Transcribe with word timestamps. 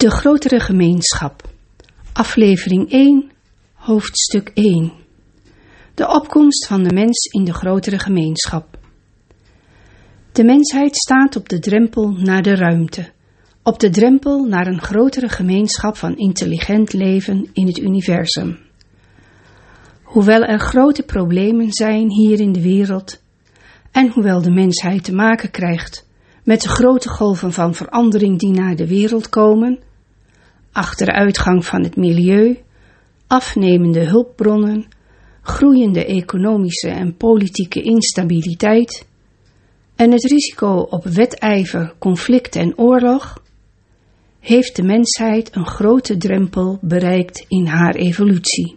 De 0.00 0.10
grotere 0.10 0.60
gemeenschap. 0.60 1.48
Aflevering 2.12 2.90
1, 2.90 3.30
hoofdstuk 3.74 4.50
1. 4.54 4.92
De 5.94 6.08
opkomst 6.08 6.66
van 6.66 6.82
de 6.82 6.94
mens 6.94 7.24
in 7.24 7.44
de 7.44 7.52
grotere 7.52 7.98
gemeenschap. 7.98 8.78
De 10.32 10.44
mensheid 10.44 10.96
staat 10.96 11.36
op 11.36 11.48
de 11.48 11.58
drempel 11.58 12.10
naar 12.10 12.42
de 12.42 12.54
ruimte, 12.54 13.10
op 13.62 13.80
de 13.80 13.90
drempel 13.90 14.44
naar 14.44 14.66
een 14.66 14.82
grotere 14.82 15.28
gemeenschap 15.28 15.96
van 15.96 16.16
intelligent 16.16 16.92
leven 16.92 17.50
in 17.52 17.66
het 17.66 17.78
universum. 17.78 18.58
Hoewel 20.02 20.42
er 20.42 20.60
grote 20.60 21.02
problemen 21.02 21.72
zijn 21.72 22.10
hier 22.10 22.40
in 22.40 22.52
de 22.52 22.62
wereld, 22.62 23.22
en 23.90 24.10
hoewel 24.10 24.42
de 24.42 24.50
mensheid 24.50 25.04
te 25.04 25.14
maken 25.14 25.50
krijgt 25.50 26.08
met 26.44 26.60
de 26.60 26.68
grote 26.68 27.08
golven 27.08 27.52
van 27.52 27.74
verandering 27.74 28.38
die 28.38 28.52
naar 28.52 28.76
de 28.76 28.86
wereld 28.86 29.28
komen, 29.28 29.78
achteruitgang 30.72 31.64
van 31.64 31.82
het 31.82 31.96
milieu, 31.96 32.58
afnemende 33.26 34.04
hulpbronnen, 34.04 34.86
groeiende 35.42 36.04
economische 36.04 36.88
en 36.88 37.16
politieke 37.16 37.82
instabiliteit 37.82 39.08
en 39.96 40.12
het 40.12 40.24
risico 40.24 40.76
op 40.76 41.04
wedijver, 41.04 41.94
conflict 41.98 42.56
en 42.56 42.78
oorlog, 42.78 43.42
heeft 44.40 44.76
de 44.76 44.82
mensheid 44.82 45.56
een 45.56 45.66
grote 45.66 46.16
drempel 46.16 46.78
bereikt 46.80 47.44
in 47.48 47.66
haar 47.66 47.94
evolutie. 47.94 48.76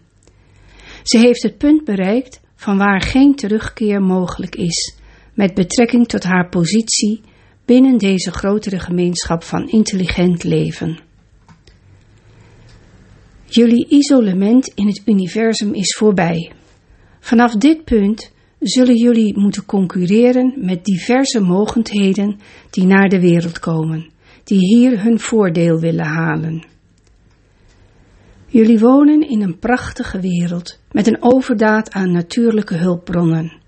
Ze 1.04 1.18
heeft 1.18 1.44
het 1.44 1.58
punt 1.58 1.84
bereikt 1.84 2.42
van 2.56 2.78
waar 2.78 3.02
geen 3.02 3.36
terugkeer 3.36 4.02
mogelijk 4.02 4.56
is 4.56 4.96
met 5.34 5.54
betrekking 5.54 6.08
tot 6.08 6.23
haar 6.23 6.50
positie 6.50 7.22
binnen 7.66 7.98
deze 7.98 8.32
grotere 8.32 8.80
gemeenschap 8.80 9.44
van 9.44 9.70
intelligent 9.70 10.44
leven. 10.44 11.00
Jullie 13.54 13.88
isolement 13.88 14.68
in 14.76 14.88
het 14.88 15.02
universum 15.06 15.73
is 15.73 15.96
voorbij. 15.98 16.52
Vanaf 17.20 17.56
dit 17.56 17.84
punt 17.84 18.32
zullen 18.60 18.95
jullie 18.95 19.40
moeten 19.40 19.66
concurreren 19.66 20.54
met 20.58 20.86
diverse 20.86 21.40
mogendheden 21.40 22.40
die 22.70 22.86
naar 22.86 23.10
de 23.10 23.20
wereld 23.20 23.60
komen, 23.60 24.10
die 24.44 24.60
hier 24.60 25.04
hun 25.04 25.20
voordeel 25.20 25.80
willen 25.80 26.06
halen. 26.06 26.66
Jullie 28.48 28.80
wonen 28.80 29.30
in 29.30 29.42
een 29.42 29.60
prachtige 29.60 30.20
wereld 30.20 30.80
met 30.92 31.08
een 31.08 31.23
overdaad 31.23 31.92
aan 31.92 32.12
natuurlijke 32.12 32.76
hulpbronnen. 32.76 33.62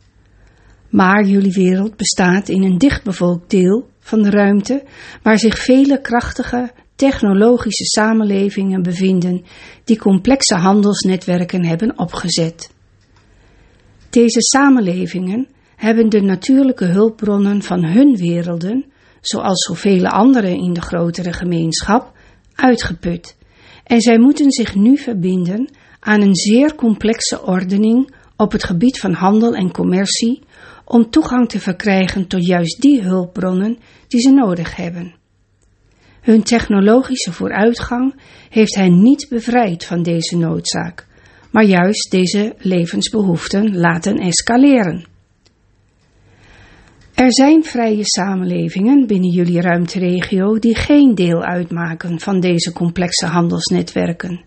Maar 0.89 1.25
jullie 1.25 1.53
wereld 1.53 1.95
bestaat 1.95 2.49
in 2.49 2.63
een 2.63 2.77
dichtbevolkt 2.77 3.49
deel 3.49 3.89
van 3.99 4.21
de 4.21 4.29
ruimte 4.29 4.83
waar 5.21 5.39
zich 5.39 5.57
vele 5.57 6.01
krachtige 6.01 6.71
technologische 6.95 7.85
samenlevingen 7.85 8.81
bevinden 8.81 9.45
die 9.83 9.97
complexe 9.97 10.55
handelsnetwerken 10.55 11.65
hebben 11.65 11.97
opgezet. 11.99 12.73
Deze 14.09 14.41
samenlevingen 14.41 15.47
hebben 15.75 16.09
de 16.09 16.21
natuurlijke 16.21 16.85
hulpbronnen 16.85 17.61
van 17.61 17.85
hun 17.85 18.15
werelden, 18.17 18.85
zoals 19.21 19.65
zoveel 19.65 20.05
andere 20.07 20.49
in 20.49 20.73
de 20.73 20.81
grotere 20.81 21.33
gemeenschap, 21.33 22.11
uitgeput 22.55 23.35
en 23.85 24.01
zij 24.01 24.19
moeten 24.19 24.51
zich 24.51 24.75
nu 24.75 24.97
verbinden 24.97 25.69
aan 25.99 26.21
een 26.21 26.35
zeer 26.35 26.75
complexe 26.75 27.41
ordening 27.43 28.13
op 28.37 28.51
het 28.51 28.63
gebied 28.63 28.99
van 28.99 29.13
handel 29.13 29.53
en 29.53 29.71
commercie 29.71 30.43
om 30.85 31.09
toegang 31.09 31.49
te 31.49 31.59
verkrijgen 31.59 32.27
tot 32.27 32.45
juist 32.45 32.81
die 32.81 33.01
hulpbronnen 33.01 33.77
die 34.07 34.21
ze 34.21 34.29
nodig 34.29 34.75
hebben. 34.75 35.15
Hun 36.25 36.43
technologische 36.43 37.33
vooruitgang 37.33 38.15
heeft 38.49 38.75
hen 38.75 39.01
niet 39.01 39.27
bevrijd 39.29 39.85
van 39.85 40.03
deze 40.03 40.37
noodzaak, 40.37 41.07
maar 41.51 41.63
juist 41.63 42.11
deze 42.11 42.55
levensbehoeften 42.57 43.77
laten 43.77 44.17
escaleren. 44.17 45.05
Er 47.13 47.33
zijn 47.33 47.63
vrije 47.63 48.03
samenlevingen 48.03 49.07
binnen 49.07 49.29
jullie 49.29 49.61
ruimteregio 49.61 50.59
die 50.59 50.75
geen 50.75 51.15
deel 51.15 51.43
uitmaken 51.43 52.19
van 52.19 52.39
deze 52.39 52.73
complexe 52.73 53.25
handelsnetwerken, 53.25 54.43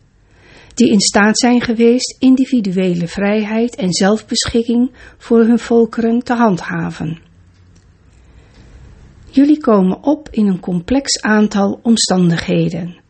die 0.74 0.90
in 0.92 1.00
staat 1.00 1.38
zijn 1.38 1.60
geweest 1.60 2.16
individuele 2.18 3.08
vrijheid 3.08 3.76
en 3.76 3.92
zelfbeschikking 3.92 4.90
voor 5.18 5.44
hun 5.44 5.58
volkeren 5.58 6.18
te 6.18 6.34
handhaven. 6.34 7.27
Jullie 9.30 9.60
komen 9.60 10.02
op 10.02 10.28
in 10.30 10.46
een 10.46 10.60
complex 10.60 11.22
aantal 11.22 11.80
omstandigheden. 11.82 13.00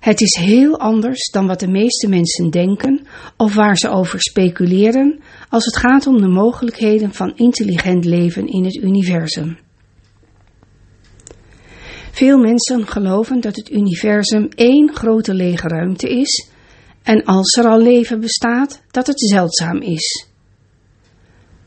Het 0.00 0.20
is 0.20 0.36
heel 0.40 0.78
anders 0.78 1.30
dan 1.30 1.46
wat 1.46 1.60
de 1.60 1.68
meeste 1.68 2.08
mensen 2.08 2.50
denken 2.50 3.06
of 3.36 3.54
waar 3.54 3.76
ze 3.76 3.88
over 3.88 4.20
speculeren 4.20 5.20
als 5.48 5.64
het 5.64 5.76
gaat 5.76 6.06
om 6.06 6.20
de 6.20 6.28
mogelijkheden 6.28 7.12
van 7.12 7.36
intelligent 7.36 8.04
leven 8.04 8.46
in 8.46 8.64
het 8.64 8.74
universum. 8.74 9.58
Veel 12.10 12.38
mensen 12.38 12.86
geloven 12.86 13.40
dat 13.40 13.56
het 13.56 13.70
universum 13.70 14.48
één 14.54 14.94
grote 14.94 15.34
lege 15.34 15.68
ruimte 15.68 16.08
is 16.08 16.48
en 17.02 17.24
als 17.24 17.56
er 17.56 17.66
al 17.68 17.78
leven 17.80 18.20
bestaat, 18.20 18.82
dat 18.90 19.06
het 19.06 19.20
zeldzaam 19.20 19.80
is. 19.80 20.28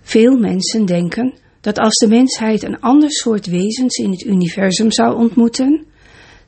Veel 0.01 0.38
mensen 0.38 0.85
denken 0.85 1.33
dat 1.61 1.79
als 1.79 1.97
de 1.97 2.07
mensheid 2.07 2.63
een 2.63 2.79
ander 2.79 3.11
soort 3.11 3.45
wezens 3.45 3.97
in 3.97 4.11
het 4.11 4.23
universum 4.23 4.91
zou 4.91 5.16
ontmoeten, 5.16 5.85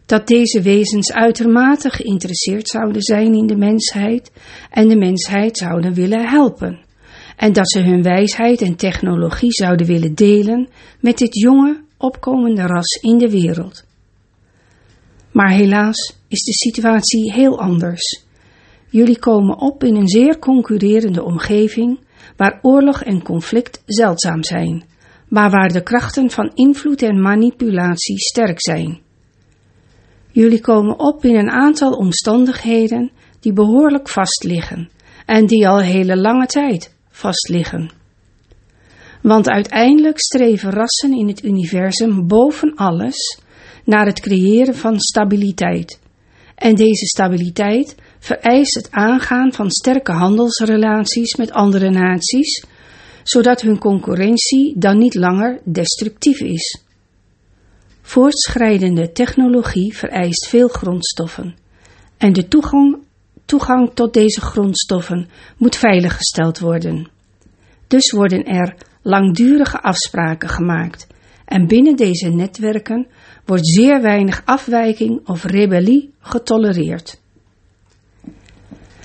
dat 0.06 0.28
deze 0.28 0.62
wezens 0.62 1.12
uitermate 1.12 1.90
geïnteresseerd 1.90 2.68
zouden 2.68 3.02
zijn 3.02 3.34
in 3.34 3.48
de 3.48 3.56
mensheid 3.56 4.32
en 4.70 4.88
de 4.88 4.96
mensheid 4.96 5.58
zouden 5.58 5.94
willen 5.94 6.30
helpen, 6.30 6.80
en 7.38 7.54
dat 7.54 7.72
ze 7.72 7.80
hun 7.80 8.04
wijsheid 8.04 8.62
en 8.62 8.76
technologie 8.76 9.52
zouden 9.52 9.88
willen 9.88 10.16
delen 10.16 10.70
met 11.00 11.18
dit 11.18 11.36
jonge, 11.36 11.82
opkomende 11.98 12.62
ras 12.62 13.02
in 13.02 13.18
de 13.18 13.30
wereld. 13.30 13.86
Maar 15.32 15.52
helaas 15.52 16.18
is 16.28 16.44
de 16.44 16.54
situatie 16.54 17.34
heel 17.34 17.60
anders. 17.60 18.26
Jullie 18.90 19.20
komen 19.20 19.60
op 19.60 19.84
in 19.84 19.96
een 19.96 20.08
zeer 20.08 20.40
concurrerende 20.40 21.24
omgeving 21.24 22.00
waar 22.38 22.60
oorlog 22.62 23.04
en 23.04 23.24
conflict 23.24 23.82
zeldzaam 23.86 24.44
zijn 24.44 24.84
maar 25.34 25.50
waar 25.50 25.70
de 25.70 25.84
krachten 25.84 26.30
van 26.30 26.52
invloed 26.54 27.02
en 27.02 27.22
manipulatie 27.22 28.20
sterk 28.20 28.62
zijn. 28.62 29.00
Jullie 30.32 30.62
komen 30.62 31.00
op 31.00 31.26
in 31.26 31.36
een 31.36 31.50
aantal 31.50 31.92
omstandigheden 31.92 33.12
die 33.40 33.54
behoorlijk 33.54 34.10
vast 34.10 34.44
liggen 34.44 34.90
en 35.26 35.46
die 35.46 35.68
al 35.68 35.80
hele 35.80 36.18
lange 36.18 36.46
tijd 36.46 36.96
vast 37.10 37.50
liggen. 37.50 37.92
Want 39.22 39.50
uiteindelijk 39.50 40.20
streven 40.20 40.70
rassen 40.72 41.14
in 41.14 41.28
het 41.28 41.44
universum 41.44 42.28
boven 42.28 42.76
alles 42.76 43.40
naar 43.86 44.06
het 44.06 44.20
creëren 44.20 44.76
van 44.76 45.00
stabiliteit. 45.00 46.00
En 46.56 46.76
deze 46.76 47.06
stabiliteit 47.06 47.96
vereist 48.20 48.76
het 48.76 48.88
aangaan 48.92 49.54
van 49.54 49.72
sterke 49.72 50.12
handelsrelaties 50.12 51.36
met 51.36 51.52
andere 51.52 51.90
naties, 51.90 52.66
zodat 53.24 53.62
hun 53.62 53.78
concurrentie 53.78 54.78
dan 54.78 54.98
niet 54.98 55.16
langer 55.16 55.60
destructief 55.64 56.40
is. 56.40 56.84
Voortschrijdende 58.02 59.12
technologie 59.12 59.98
vereist 59.98 60.48
veel 60.48 60.68
grondstoffen 60.68 61.56
en 62.18 62.34
de 62.34 62.48
toegang, 62.48 62.98
toegang 63.46 63.92
tot 63.94 64.14
deze 64.14 64.42
grondstoffen 64.42 65.28
moet 65.58 65.76
veiliggesteld 65.76 66.60
worden. 66.60 67.10
Dus 67.88 68.12
worden 68.12 68.44
er 68.44 68.76
langdurige 69.02 69.82
afspraken 69.82 70.50
gemaakt 70.50 71.08
en 71.46 71.68
binnen 71.68 71.96
deze 71.96 72.30
netwerken 72.30 73.08
wordt 73.46 73.68
zeer 73.68 74.02
weinig 74.02 74.42
afwijking 74.46 75.28
of 75.28 75.44
rebellie 75.44 76.14
getolereerd. 76.20 77.22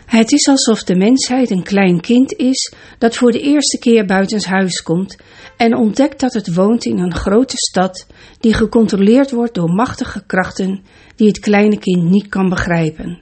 Het 0.09 0.33
is 0.33 0.49
alsof 0.49 0.85
de 0.85 0.97
mensheid 0.97 1.51
een 1.51 1.63
klein 1.63 2.01
kind 2.01 2.33
is 2.33 2.75
dat 2.99 3.17
voor 3.17 3.33
de 3.33 3.41
eerste 3.41 3.79
keer 3.79 4.07
buitenshuis 4.07 4.83
komt 4.83 5.17
en 5.57 5.77
ontdekt 5.77 6.21
dat 6.21 6.33
het 6.33 6.55
woont 6.55 6.85
in 6.85 6.99
een 6.99 7.15
grote 7.15 7.57
stad 7.57 8.07
die 8.41 8.55
gecontroleerd 8.55 9.31
wordt 9.31 9.55
door 9.55 9.69
machtige 9.69 10.27
krachten 10.27 10.83
die 11.17 11.29
het 11.29 11.39
kleine 11.39 11.79
kind 11.79 12.11
niet 12.11 12.29
kan 12.29 12.49
begrijpen. 12.49 13.21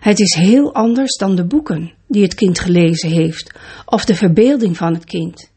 Het 0.00 0.20
is 0.20 0.34
heel 0.34 0.74
anders 0.74 1.16
dan 1.16 1.34
de 1.36 1.46
boeken 1.46 1.92
die 2.08 2.22
het 2.22 2.34
kind 2.34 2.58
gelezen 2.58 3.10
heeft 3.10 3.54
of 3.86 4.04
de 4.04 4.14
verbeelding 4.14 4.76
van 4.76 4.94
het 4.94 5.04
kind. 5.04 5.50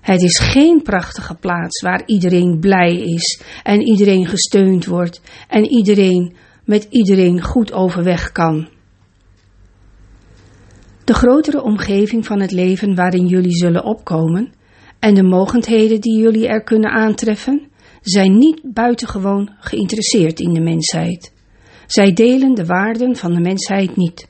Het 0.00 0.22
is 0.22 0.38
geen 0.38 0.82
prachtige 0.82 1.34
plaats 1.34 1.82
waar 1.82 2.02
iedereen 2.06 2.58
blij 2.60 2.96
is 2.96 3.42
en 3.62 3.80
iedereen 3.80 4.26
gesteund 4.26 4.86
wordt 4.86 5.20
en 5.48 5.64
iedereen 5.64 6.36
met 6.64 6.86
iedereen 6.90 7.42
goed 7.42 7.72
overweg 7.72 8.32
kan. 8.32 8.68
De 11.10 11.16
grotere 11.16 11.62
omgeving 11.62 12.26
van 12.26 12.40
het 12.40 12.50
leven 12.50 12.94
waarin 12.94 13.26
jullie 13.26 13.56
zullen 13.56 13.84
opkomen 13.84 14.52
en 14.98 15.14
de 15.14 15.22
mogendheden 15.22 16.00
die 16.00 16.18
jullie 16.18 16.48
er 16.48 16.62
kunnen 16.62 16.90
aantreffen, 16.90 17.68
zijn 18.00 18.38
niet 18.38 18.60
buitengewoon 18.72 19.50
geïnteresseerd 19.60 20.40
in 20.40 20.52
de 20.52 20.60
mensheid. 20.60 21.32
Zij 21.86 22.12
delen 22.12 22.54
de 22.54 22.64
waarden 22.64 23.16
van 23.16 23.34
de 23.34 23.40
mensheid 23.40 23.96
niet. 23.96 24.28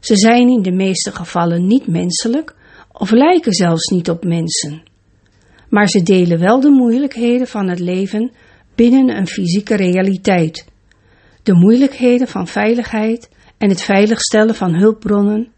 Ze 0.00 0.16
zijn 0.16 0.48
in 0.48 0.62
de 0.62 0.72
meeste 0.72 1.12
gevallen 1.12 1.66
niet 1.66 1.86
menselijk 1.86 2.56
of 2.92 3.10
lijken 3.10 3.52
zelfs 3.52 3.88
niet 3.88 4.10
op 4.10 4.24
mensen. 4.24 4.82
Maar 5.68 5.88
ze 5.88 6.02
delen 6.02 6.38
wel 6.38 6.60
de 6.60 6.70
moeilijkheden 6.70 7.46
van 7.46 7.68
het 7.68 7.78
leven 7.78 8.32
binnen 8.74 9.16
een 9.16 9.26
fysieke 9.26 9.76
realiteit. 9.76 10.66
De 11.42 11.54
moeilijkheden 11.54 12.28
van 12.28 12.46
veiligheid 12.46 13.30
en 13.58 13.68
het 13.68 13.82
veiligstellen 13.82 14.54
van 14.54 14.74
hulpbronnen, 14.74 15.56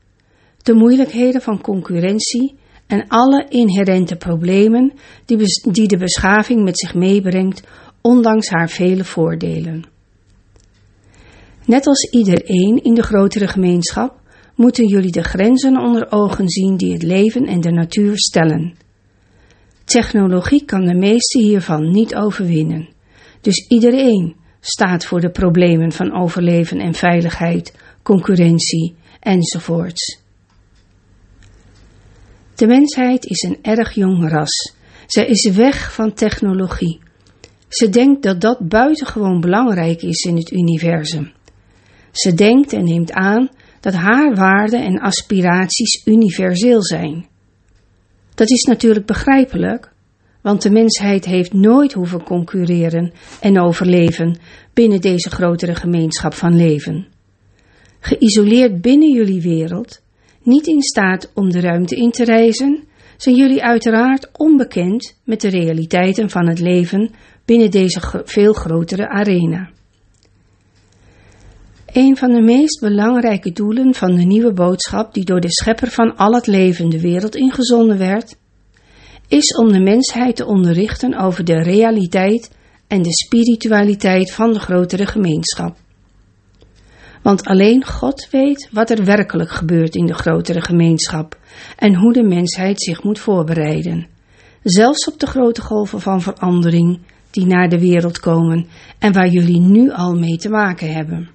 de 0.63 0.75
moeilijkheden 0.75 1.41
van 1.41 1.61
concurrentie 1.61 2.55
en 2.87 3.09
alle 3.09 3.47
inherente 3.49 4.17
problemen 4.17 4.93
die, 5.25 5.39
die 5.71 5.89
de 5.89 5.97
beschaving 5.97 6.65
met 6.65 6.79
zich 6.79 6.95
meebrengt, 6.95 7.63
ondanks 8.01 8.49
haar 8.49 8.69
vele 8.69 9.05
voordelen. 9.05 9.85
Net 11.65 11.87
als 11.87 12.11
iedereen 12.11 12.83
in 12.83 12.95
de 12.95 13.03
grotere 13.03 13.49
gemeenschap 13.49 14.21
moeten 14.55 14.87
jullie 14.87 15.13
de 15.13 15.23
grenzen 15.23 15.77
onder 15.77 16.13
ogen 16.13 16.49
zien 16.49 16.77
die 16.77 16.93
het 16.93 17.03
leven 17.03 17.47
en 17.47 17.61
de 17.61 17.71
natuur 17.71 18.19
stellen. 18.19 18.75
Technologie 19.85 20.65
kan 20.65 20.85
de 20.85 20.95
meeste 20.95 21.39
hiervan 21.39 21.91
niet 21.91 22.15
overwinnen. 22.15 22.89
Dus 23.41 23.69
iedereen 23.69 24.37
staat 24.61 25.05
voor 25.05 25.21
de 25.21 25.31
problemen 25.31 25.93
van 25.93 26.13
overleven 26.13 26.79
en 26.79 26.95
veiligheid, 26.95 27.75
concurrentie 28.03 28.95
enzovoorts. 29.21 30.20
De 32.61 32.67
mensheid 32.67 33.25
is 33.27 33.43
een 33.43 33.59
erg 33.63 33.95
jong 33.95 34.29
ras. 34.31 34.75
Zij 35.07 35.27
is 35.27 35.51
weg 35.51 35.95
van 35.95 36.13
technologie. 36.13 37.01
Ze 37.69 37.89
denkt 37.89 38.23
dat 38.23 38.41
dat 38.41 38.69
buitengewoon 38.69 39.41
belangrijk 39.41 40.03
is 40.03 40.25
in 40.25 40.37
het 40.37 40.51
universum. 40.51 41.33
Ze 42.13 42.35
denkt 42.35 42.73
en 42.73 42.85
neemt 42.85 43.13
aan 43.13 43.49
dat 43.81 43.95
haar 43.95 44.35
waarden 44.35 44.85
en 44.85 45.01
aspiraties 45.01 46.07
universeel 46.07 46.83
zijn. 46.83 47.27
Dat 48.35 48.51
is 48.51 48.63
natuurlijk 48.63 49.07
begrijpelijk, 49.07 49.93
want 50.41 50.63
de 50.63 50.71
mensheid 50.71 51.25
heeft 51.25 51.53
nooit 51.53 51.93
hoeven 51.93 52.23
concurreren 52.23 53.13
en 53.41 53.61
overleven 53.61 54.39
binnen 54.75 55.01
deze 55.01 55.31
grotere 55.31 55.75
gemeenschap 55.75 56.35
van 56.35 56.57
leven. 56.57 57.07
Geïsoleerd 58.01 58.81
binnen 58.81 59.13
jullie 59.13 59.43
wereld, 59.43 60.01
niet 60.43 60.67
in 60.67 60.83
staat 60.83 61.31
om 61.35 61.51
de 61.51 61.61
ruimte 61.61 61.97
in 61.97 62.11
te 62.11 62.25
reizen, 62.25 62.85
zijn 63.17 63.37
jullie 63.37 63.63
uiteraard 63.63 64.29
onbekend 64.33 65.17
met 65.25 65.41
de 65.41 65.49
realiteiten 65.49 66.31
van 66.31 66.49
het 66.49 66.59
leven 66.61 67.11
binnen 67.45 67.71
deze 67.71 68.23
veel 68.25 68.53
grotere 68.53 69.09
arena. 69.09 69.71
Een 71.93 72.17
van 72.17 72.31
de 72.31 72.43
meest 72.43 72.81
belangrijke 72.81 73.53
doelen 73.53 73.95
van 73.95 74.15
de 74.15 74.25
nieuwe 74.25 74.53
boodschap 74.53 75.15
die 75.15 75.25
door 75.25 75.41
de 75.41 75.51
schepper 75.51 75.89
van 75.89 76.17
al 76.17 76.33
het 76.33 76.47
leven 76.47 76.89
de 76.89 77.01
wereld 77.01 77.37
ingezonden 77.37 77.99
werd, 77.99 78.37
is 79.29 79.57
om 79.57 79.73
de 79.73 79.81
mensheid 79.81 80.37
te 80.37 80.47
onderrichten 80.47 81.19
over 81.19 81.45
de 81.45 81.63
realiteit 81.63 82.51
en 82.87 83.03
de 83.03 83.13
spiritualiteit 83.13 84.33
van 84.33 84.53
de 84.53 84.59
grotere 84.59 85.07
gemeenschap. 85.07 85.77
Want 87.23 87.45
alleen 87.45 87.85
God 87.85 88.29
weet 88.31 88.69
wat 88.73 88.91
er 88.91 89.05
werkelijk 89.05 89.51
gebeurt 89.51 89.95
in 89.95 90.07
de 90.07 90.15
grotere 90.15 90.61
gemeenschap 90.61 91.39
en 91.77 91.95
hoe 91.95 92.13
de 92.13 92.23
mensheid 92.23 92.83
zich 92.83 93.03
moet 93.03 93.19
voorbereiden, 93.19 94.07
zelfs 94.63 95.09
op 95.09 95.19
de 95.19 95.27
grote 95.27 95.61
golven 95.61 96.01
van 96.01 96.23
verandering 96.23 96.99
die 97.31 97.47
naar 97.47 97.69
de 97.69 97.79
wereld 97.79 98.21
komen 98.21 98.67
en 98.99 99.13
waar 99.13 99.29
jullie 99.29 99.61
nu 99.61 99.93
al 99.93 100.15
mee 100.15 100.37
te 100.37 100.49
maken 100.49 100.93
hebben. 100.93 101.31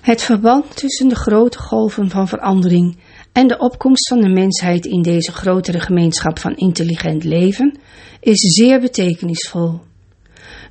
Het 0.00 0.22
verband 0.22 0.76
tussen 0.76 1.08
de 1.08 1.14
grote 1.14 1.58
golven 1.58 2.10
van 2.10 2.28
verandering 2.28 2.96
en 3.32 3.46
de 3.46 3.58
opkomst 3.58 4.08
van 4.08 4.20
de 4.20 4.28
mensheid 4.28 4.86
in 4.86 5.02
deze 5.02 5.32
grotere 5.32 5.80
gemeenschap 5.80 6.38
van 6.38 6.56
intelligent 6.56 7.24
leven 7.24 7.78
is 8.20 8.54
zeer 8.54 8.80
betekenisvol. 8.80 9.80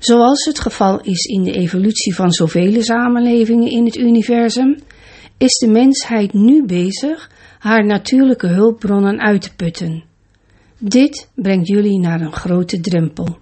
Zoals 0.02 0.46
het 0.46 0.60
geval 0.60 1.00
is 1.02 1.24
in 1.24 1.44
de 1.44 1.52
evolutie 1.52 2.16
van 2.16 2.32
zoveel 2.32 2.84
samenlevingen 2.84 3.72
in 3.72 3.86
het 3.86 3.98
universum, 3.98 4.78
is 5.38 5.58
de 5.58 5.68
mensheid 5.68 6.34
nu 6.34 6.66
bezig 6.66 7.32
haar 7.60 7.86
natuurlijke 7.86 8.48
hulpbronnen 8.48 9.20
uit 9.20 9.42
te 9.42 9.56
putten. 9.56 10.04
Dit 10.78 11.30
brengt 11.36 11.68
jullie 11.68 12.00
naar 12.00 12.22
een 12.22 12.34
grote 12.34 12.80
drempel. 12.80 13.38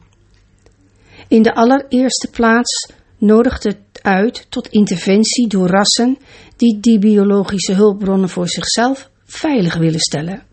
In 1.28 1.42
de 1.42 1.54
allereerste 1.54 2.30
plaats 2.32 2.92
nodigt 3.18 3.64
het 3.64 3.80
uit 4.02 4.46
tot 4.50 4.68
interventie 4.68 5.48
door 5.48 5.68
rassen 5.68 6.18
die 6.58 6.80
die 6.80 7.00
biologische 7.00 7.74
hulpbronnen 7.74 8.30
voor 8.30 8.50
zichzelf 8.50 9.10
veilig 9.26 9.78
willen 9.78 10.00
stellen. 10.00 10.44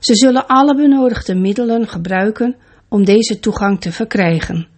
Ze 0.00 0.14
zullen 0.14 0.46
alle 0.46 0.76
benodigde 0.76 1.34
middelen 1.34 1.88
gebruiken 1.88 2.56
om 2.88 3.04
deze 3.04 3.38
toegang 3.38 3.80
te 3.80 3.92
verkrijgen, 3.92 4.74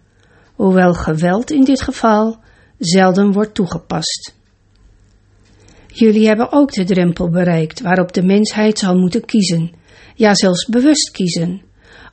hoewel 0.59 0.93
geweld 0.93 1.51
in 1.51 1.63
dit 1.63 1.81
geval 1.81 2.37
zelden 2.77 3.31
wordt 3.31 3.53
toegepast. 3.53 4.35
Jullie 5.87 6.27
hebben 6.27 6.51
ook 6.51 6.71
de 6.71 6.83
drempel 6.83 7.29
bereikt 7.29 7.81
waarop 7.81 8.13
de 8.13 8.23
mensheid 8.23 8.79
zal 8.79 8.95
moeten 8.95 9.25
kiezen, 9.25 9.71
ja 10.15 10.35
zelfs 10.35 10.65
bewust 10.65 11.11
kiezen, 11.11 11.61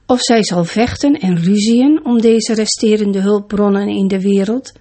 of 0.07 0.21
zij 0.21 0.45
zal 0.45 0.65
vechten 0.65 1.15
en 1.15 1.37
ruzien 1.37 2.05
om 2.05 2.21
deze 2.21 2.55
resterende 2.55 3.21
hulpbronnen 3.21 3.89
in 3.89 4.09
de 4.09 4.21
wereld 4.21 4.73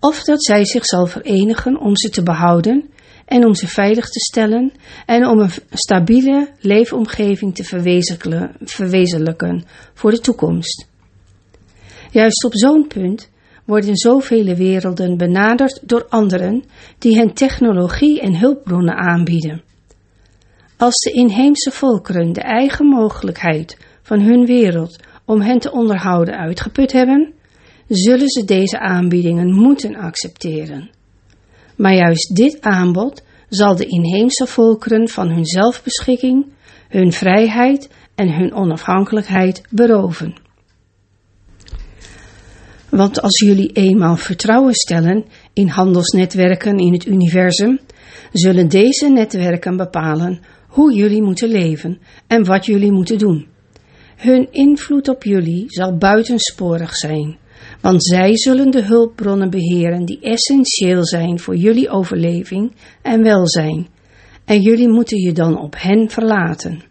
of 0.00 0.22
dat 0.22 0.44
zij 0.44 0.64
zich 0.64 0.84
zal 0.84 1.06
verenigen 1.06 1.80
om 1.80 1.96
ze 1.96 2.08
te 2.08 2.22
behouden 2.22 2.90
en 3.26 3.44
om 3.44 3.54
ze 3.54 3.68
veilig 3.68 4.08
te 4.08 4.20
stellen 4.20 4.72
en 5.06 5.26
om 5.26 5.40
een 5.40 5.50
stabiele 5.70 6.48
leefomgeving 6.60 7.54
te 7.54 7.64
verwezenlijken 8.64 9.64
voor 9.94 10.10
de 10.10 10.20
toekomst. 10.20 10.90
Juist 12.12 12.44
op 12.44 12.54
zo'n 12.54 12.86
punt 12.86 13.30
worden 13.64 13.96
zoveel 13.96 14.54
werelden 14.54 15.16
benaderd 15.16 15.80
door 15.82 16.06
anderen 16.08 16.64
die 16.98 17.16
hen 17.16 17.34
technologie 17.34 18.20
en 18.20 18.38
hulpbronnen 18.38 18.96
aanbieden. 18.96 19.62
Als 20.76 20.94
de 20.94 21.10
inheemse 21.10 21.70
volkeren 21.70 22.32
de 22.32 22.40
eigen 22.40 22.86
mogelijkheid 22.86 23.78
van 24.02 24.20
hun 24.20 24.46
wereld 24.46 24.98
om 25.24 25.40
hen 25.40 25.58
te 25.58 25.72
onderhouden 25.72 26.36
uitgeput 26.36 26.92
hebben, 26.92 27.32
zullen 27.88 28.28
ze 28.28 28.44
deze 28.44 28.78
aanbiedingen 28.78 29.54
moeten 29.54 29.96
accepteren. 29.96 30.90
Maar 31.76 31.94
juist 31.94 32.36
dit 32.36 32.60
aanbod 32.60 33.22
zal 33.48 33.76
de 33.76 33.86
inheemse 33.86 34.46
volkeren 34.46 35.08
van 35.08 35.28
hun 35.28 35.46
zelfbeschikking, 35.46 36.46
hun 36.88 37.12
vrijheid 37.12 37.90
en 38.14 38.34
hun 38.34 38.52
onafhankelijkheid 38.54 39.62
beroven. 39.70 40.50
Want 42.92 43.20
als 43.20 43.40
jullie 43.40 43.72
eenmaal 43.72 44.16
vertrouwen 44.16 44.74
stellen 44.74 45.24
in 45.52 45.68
handelsnetwerken 45.68 46.78
in 46.78 46.92
het 46.92 47.06
universum, 47.06 47.80
zullen 48.32 48.68
deze 48.68 49.08
netwerken 49.08 49.76
bepalen 49.76 50.40
hoe 50.68 50.94
jullie 50.94 51.22
moeten 51.22 51.48
leven 51.48 52.00
en 52.26 52.44
wat 52.44 52.66
jullie 52.66 52.92
moeten 52.92 53.18
doen. 53.18 53.46
Hun 54.16 54.48
invloed 54.50 55.08
op 55.08 55.22
jullie 55.22 55.64
zal 55.66 55.96
buitensporig 55.96 56.96
zijn 56.96 57.38
want 57.80 58.04
zij 58.04 58.36
zullen 58.36 58.70
de 58.70 58.82
hulpbronnen 58.82 59.50
beheren 59.50 60.04
die 60.04 60.20
essentieel 60.20 61.06
zijn 61.06 61.38
voor 61.38 61.56
jullie 61.56 61.88
overleving 61.88 62.72
en 63.02 63.22
welzijn, 63.22 63.88
en 64.44 64.60
jullie 64.60 64.88
moeten 64.88 65.18
je 65.18 65.32
dan 65.32 65.58
op 65.58 65.74
hen 65.78 66.10
verlaten. 66.10 66.82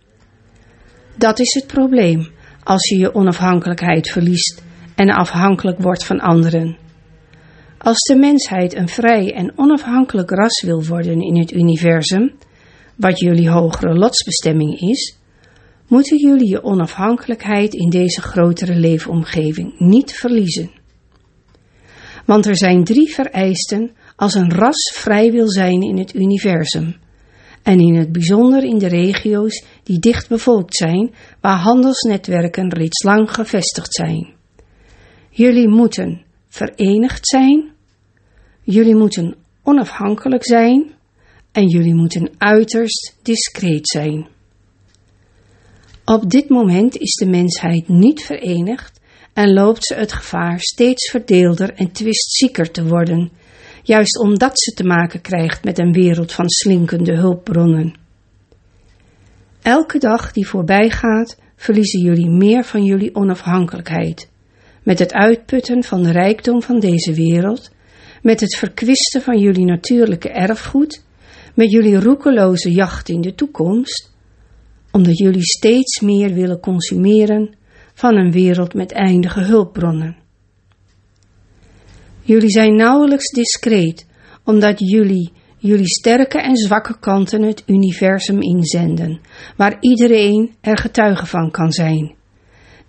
Dat 1.18 1.40
is 1.40 1.54
het 1.54 1.68
probleem 1.68 2.28
als 2.64 2.90
je 2.90 2.98
je 2.98 3.14
onafhankelijkheid 3.14 4.10
verliest 4.10 4.64
en 5.02 5.10
afhankelijk 5.10 5.82
wordt 5.82 6.06
van 6.06 6.20
anderen. 6.20 6.78
Als 7.78 7.98
de 7.98 8.16
mensheid 8.16 8.76
een 8.76 8.88
vrij 8.88 9.34
en 9.34 9.54
onafhankelijk 9.56 10.30
ras 10.30 10.62
wil 10.62 10.84
worden 10.86 11.22
in 11.22 11.40
het 11.40 11.54
universum, 11.54 12.34
wat 12.96 13.20
jullie 13.20 13.50
hogere 13.50 13.94
lotsbestemming 13.94 14.80
is, 14.80 15.18
moeten 15.88 16.18
jullie 16.18 16.50
je 16.50 16.64
onafhankelijkheid 16.64 17.74
in 17.74 17.90
deze 17.90 18.22
grotere 18.22 18.76
leefomgeving 18.76 19.80
niet 19.80 20.14
verliezen. 20.14 20.72
Want 22.26 22.46
er 22.46 22.58
zijn 22.58 22.84
drie 22.84 23.14
vereisten 23.14 23.92
als 24.16 24.34
een 24.34 24.52
ras 24.52 24.94
vrij 24.96 25.32
wil 25.32 25.50
zijn 25.50 25.82
in 25.82 25.98
het 25.98 26.14
universum. 26.14 26.96
En 27.64 27.80
in 27.80 27.96
het 27.96 28.12
bijzonder 28.12 28.64
in 28.64 28.78
de 28.78 28.88
regio's 28.88 29.64
die 29.84 30.00
dicht 30.00 30.30
bevolkt 30.30 30.76
zijn, 30.76 31.14
waar 31.40 31.58
handelsnetwerken 31.58 32.74
reeds 32.74 33.04
lang 33.04 33.34
gevestigd 33.34 33.94
zijn. 33.94 34.40
Jullie 35.34 35.68
moeten 35.68 36.22
verenigd 36.48 37.28
zijn, 37.28 37.72
jullie 38.64 38.96
moeten 38.96 39.36
onafhankelijk 39.64 40.46
zijn 40.46 40.92
en 41.52 41.68
jullie 41.68 41.96
moeten 41.96 42.30
uiterst 42.38 43.20
discreet 43.22 43.88
zijn. 43.88 44.28
Op 46.06 46.30
dit 46.30 46.50
moment 46.50 46.98
is 46.98 47.14
de 47.14 47.30
mensheid 47.30 47.88
niet 47.88 48.22
verenigd 48.22 49.00
en 49.34 49.54
loopt 49.54 49.86
ze 49.86 49.96
het 49.96 50.14
gevaar 50.14 50.60
steeds 50.60 51.10
verdeelder 51.10 51.74
en 51.74 51.92
twistzieker 51.92 52.72
te 52.72 52.88
worden, 52.88 53.32
juist 53.84 54.20
omdat 54.20 54.60
ze 54.60 54.72
te 54.72 54.84
maken 54.84 55.22
krijgt 55.22 55.64
met 55.64 55.80
een 55.80 55.92
wereld 55.92 56.32
van 56.32 56.50
slinkende 56.50 57.16
hulpbronnen. 57.16 57.94
Elke 59.62 59.98
dag 59.98 60.32
die 60.32 60.48
voorbij 60.48 60.90
gaat, 60.90 61.40
verliezen 61.56 62.02
jullie 62.02 62.30
meer 62.30 62.64
van 62.64 62.84
jullie 62.84 63.16
onafhankelijkheid, 63.16 64.31
met 64.84 65.00
het 65.00 65.14
uitputten 65.14 65.84
van 65.84 66.04
de 66.04 66.12
rijkdom 66.12 66.62
van 66.62 66.80
deze 66.80 67.14
wereld, 67.14 67.72
met 68.22 68.40
het 68.40 68.56
verkwisten 68.56 69.22
van 69.22 69.40
jullie 69.40 69.66
natuurlijke 69.66 70.30
erfgoed, 70.30 71.04
met 71.54 71.72
jullie 71.72 72.00
roekeloze 72.00 72.72
jacht 72.72 73.10
in 73.10 73.22
de 73.22 73.36
toekomst, 73.36 74.14
omdat 74.92 75.18
jullie 75.18 75.44
steeds 75.44 76.00
meer 76.00 76.34
willen 76.34 76.60
consumeren 76.60 77.56
van 77.94 78.16
een 78.16 78.32
wereld 78.32 78.74
met 78.74 78.92
eindige 78.92 79.42
hulpbronnen. 79.42 80.18
Jullie 82.22 82.50
zijn 82.50 82.76
nauwelijks 82.76 83.32
discreet, 83.32 84.06
omdat 84.44 84.80
jullie 84.80 85.32
jullie 85.62 85.88
sterke 85.88 86.42
en 86.42 86.56
zwakke 86.56 87.00
kanten 87.00 87.42
het 87.42 87.64
universum 87.66 88.42
inzenden, 88.42 89.20
waar 89.58 89.78
iedereen 89.80 90.56
er 90.62 90.78
getuige 90.78 91.26
van 91.26 91.52
kan 91.52 91.72
zijn. 91.72 92.16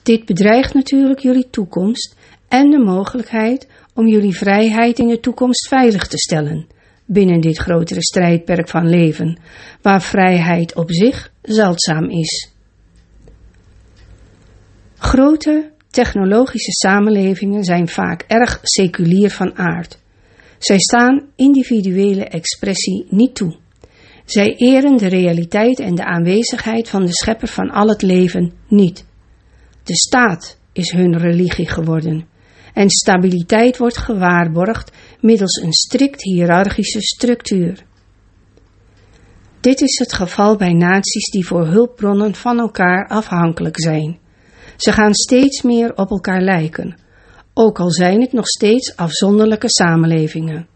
Dit 0.02 0.24
bedreigt 0.24 0.74
natuurlijk 0.74 1.18
jullie 1.18 1.50
toekomst 1.50 2.16
en 2.48 2.70
de 2.70 2.78
mogelijkheid 2.78 3.68
om 3.94 4.08
jullie 4.08 4.36
vrijheid 4.36 4.98
in 4.98 5.08
de 5.08 5.20
toekomst 5.20 5.68
veilig 5.68 6.06
te 6.06 6.18
stellen, 6.18 6.66
binnen 7.04 7.40
dit 7.40 7.58
grotere 7.58 8.02
strijdperk 8.02 8.68
van 8.68 8.88
leven, 8.88 9.38
waar 9.82 10.02
vrijheid 10.02 10.74
op 10.74 10.92
zich 10.92 11.32
zeldzaam 11.42 12.10
is. 12.10 12.52
Grote 14.98 15.70
technologische 15.90 16.72
samenlevingen 16.72 17.64
zijn 17.64 17.88
vaak 17.88 18.24
erg 18.26 18.58
seculier 18.62 19.30
van 19.30 19.58
aard. 19.58 19.98
Zij 20.58 20.78
staan 20.78 21.26
individuele 21.36 22.24
expressie 22.24 23.06
niet 23.08 23.34
toe. 23.34 23.56
Zij 24.24 24.54
eren 24.56 24.96
de 24.96 25.06
realiteit 25.06 25.80
en 25.80 25.94
de 25.94 26.04
aanwezigheid 26.04 26.88
van 26.88 27.04
de 27.04 27.12
schepper 27.12 27.48
van 27.48 27.70
al 27.70 27.88
het 27.88 28.02
leven 28.02 28.52
niet. 28.68 29.04
De 29.84 29.94
staat 29.94 30.58
is 30.72 30.90
hun 30.90 31.18
religie 31.18 31.68
geworden 31.68 32.26
en 32.74 32.90
stabiliteit 32.90 33.78
wordt 33.78 33.98
gewaarborgd 33.98 34.92
middels 35.20 35.62
een 35.62 35.72
strikt 35.72 36.22
hiërarchische 36.22 37.00
structuur. 37.00 37.84
Dit 39.60 39.80
is 39.80 39.98
het 39.98 40.12
geval 40.12 40.56
bij 40.56 40.72
naties 40.72 41.30
die 41.30 41.46
voor 41.46 41.66
hulpbronnen 41.66 42.34
van 42.34 42.58
elkaar 42.58 43.08
afhankelijk 43.08 43.80
zijn. 43.80 44.18
Ze 44.76 44.92
gaan 44.92 45.14
steeds 45.14 45.62
meer 45.62 45.94
op 45.94 46.10
elkaar 46.10 46.40
lijken, 46.40 46.96
ook 47.54 47.78
al 47.78 47.90
zijn 47.90 48.20
het 48.20 48.32
nog 48.32 48.46
steeds 48.46 48.96
afzonderlijke 48.96 49.70
samenlevingen. 49.70 50.66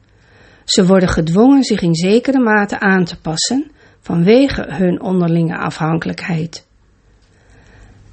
Ze 0.65 0.87
worden 0.87 1.09
gedwongen 1.09 1.63
zich 1.63 1.81
in 1.81 1.95
zekere 1.95 2.39
mate 2.39 2.81
aan 2.81 3.05
te 3.05 3.21
passen 3.21 3.71
vanwege 4.01 4.65
hun 4.69 5.01
onderlinge 5.03 5.57
afhankelijkheid. 5.57 6.66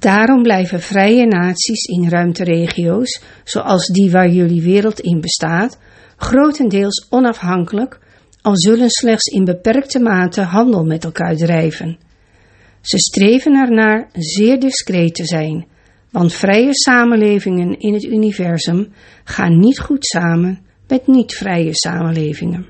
Daarom 0.04 0.42
blijven 0.42 0.80
vrije 0.80 1.26
naties 1.26 1.84
in 1.84 2.08
ruimteregio's, 2.08 3.22
zoals 3.44 3.86
die 3.86 4.10
waar 4.10 4.28
jullie 4.28 4.62
wereld 4.62 5.00
in 5.00 5.20
bestaat, 5.20 5.78
grotendeels 6.16 7.06
onafhankelijk, 7.10 7.98
al 8.42 8.58
zullen 8.58 8.90
slechts 8.90 9.32
in 9.32 9.44
beperkte 9.44 9.98
mate 9.98 10.40
handel 10.40 10.84
met 10.84 11.04
elkaar 11.04 11.36
drijven. 11.36 11.98
Ze 12.80 12.98
streven 12.98 13.52
ernaar 13.52 14.08
zeer 14.12 14.60
discreet 14.60 15.14
te 15.14 15.24
zijn, 15.24 15.66
want 16.10 16.32
vrije 16.32 16.74
samenlevingen 16.74 17.78
in 17.78 17.94
het 17.94 18.04
universum 18.04 18.92
gaan 19.24 19.58
niet 19.58 19.78
goed 19.78 20.06
samen 20.06 20.60
met 20.88 21.06
niet-vrije 21.06 21.74
samenlevingen. 21.74 22.66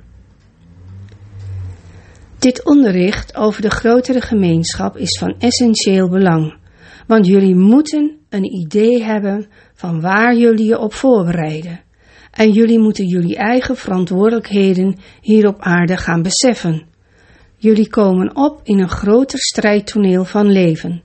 Dit 2.38 2.64
onderricht 2.64 3.36
over 3.36 3.62
de 3.62 3.70
grotere 3.70 4.20
gemeenschap 4.20 4.96
is 4.96 5.18
van 5.18 5.34
essentieel 5.38 6.08
belang, 6.08 6.62
want 7.06 7.26
jullie 7.26 7.54
moeten 7.54 8.18
een 8.28 8.44
idee 8.44 9.02
hebben 9.02 9.46
van 9.74 10.00
waar 10.00 10.36
jullie 10.36 10.66
je 10.66 10.78
op 10.78 10.94
voorbereiden. 10.94 11.80
En 12.30 12.50
jullie 12.50 12.78
moeten 12.78 13.06
jullie 13.06 13.36
eigen 13.36 13.76
verantwoordelijkheden 13.76 14.96
hier 15.20 15.46
op 15.46 15.60
aarde 15.60 15.96
gaan 15.96 16.22
beseffen. 16.22 16.86
Jullie 17.56 17.88
komen 17.88 18.36
op 18.36 18.60
in 18.62 18.80
een 18.80 18.88
groter 18.88 19.38
strijdtoneel 19.38 20.24
van 20.24 20.52
leven. 20.52 21.02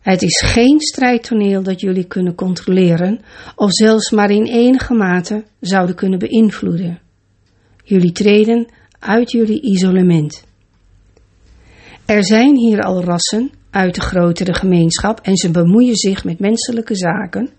Het 0.00 0.22
is 0.22 0.42
geen 0.44 0.80
strijdtoneel 0.80 1.62
dat 1.62 1.80
jullie 1.80 2.04
kunnen 2.04 2.34
controleren 2.34 3.20
of 3.54 3.72
zelfs 3.72 4.10
maar 4.10 4.30
in 4.30 4.46
enige 4.46 4.94
mate 4.94 5.44
zouden 5.60 5.94
kunnen 5.94 6.18
beïnvloeden. 6.18 7.00
Jullie 7.84 8.12
treden 8.12 8.68
uit 8.98 9.30
jullie 9.30 9.62
isolement. 9.62 10.44
Er 12.06 12.24
zijn 12.24 12.56
hier 12.56 12.80
al 12.80 13.04
rassen 13.04 13.50
uit 13.70 13.94
de 13.94 14.00
grotere 14.00 14.54
gemeenschap 14.54 15.20
en 15.20 15.36
ze 15.36 15.50
bemoeien 15.50 15.96
zich 15.96 16.24
met 16.24 16.38
menselijke 16.38 16.94
zaken, 16.94 17.50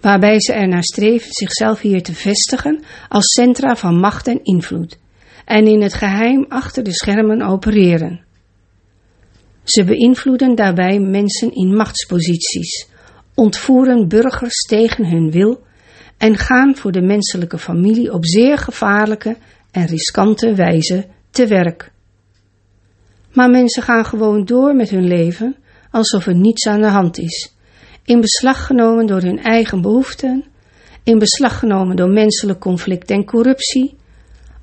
waarbij 0.00 0.40
ze 0.40 0.52
ernaar 0.52 0.82
streven 0.82 1.28
zichzelf 1.30 1.80
hier 1.80 2.02
te 2.02 2.14
vestigen 2.14 2.82
als 3.08 3.26
centra 3.26 3.76
van 3.76 3.98
macht 3.98 4.26
en 4.26 4.40
invloed, 4.42 4.98
en 5.44 5.66
in 5.66 5.82
het 5.82 5.94
geheim 5.94 6.44
achter 6.48 6.82
de 6.82 6.92
schermen 6.92 7.42
opereren. 7.42 8.20
Ze 9.64 9.84
beïnvloeden 9.84 10.54
daarbij 10.54 10.98
mensen 10.98 11.54
in 11.54 11.74
machtsposities, 11.74 12.88
ontvoeren 13.34 14.08
burgers 14.08 14.60
tegen 14.68 15.06
hun 15.06 15.30
wil 15.30 15.66
en 16.18 16.36
gaan 16.36 16.76
voor 16.76 16.92
de 16.92 17.02
menselijke 17.02 17.58
familie 17.58 18.12
op 18.12 18.26
zeer 18.26 18.58
gevaarlijke 18.58 19.36
en 19.70 19.86
riskante 19.86 20.54
wijze 20.54 21.06
te 21.30 21.46
werk. 21.46 21.92
Maar 23.38 23.50
mensen 23.50 23.82
gaan 23.82 24.04
gewoon 24.04 24.44
door 24.44 24.74
met 24.74 24.90
hun 24.90 25.06
leven 25.06 25.56
alsof 25.90 26.26
er 26.26 26.34
niets 26.34 26.66
aan 26.66 26.80
de 26.80 26.86
hand 26.86 27.18
is, 27.18 27.54
in 28.04 28.20
beslag 28.20 28.66
genomen 28.66 29.06
door 29.06 29.20
hun 29.20 29.38
eigen 29.42 29.82
behoeften, 29.82 30.44
in 31.02 31.18
beslag 31.18 31.58
genomen 31.58 31.96
door 31.96 32.08
menselijk 32.08 32.60
conflict 32.60 33.10
en 33.10 33.24
corruptie, 33.24 33.96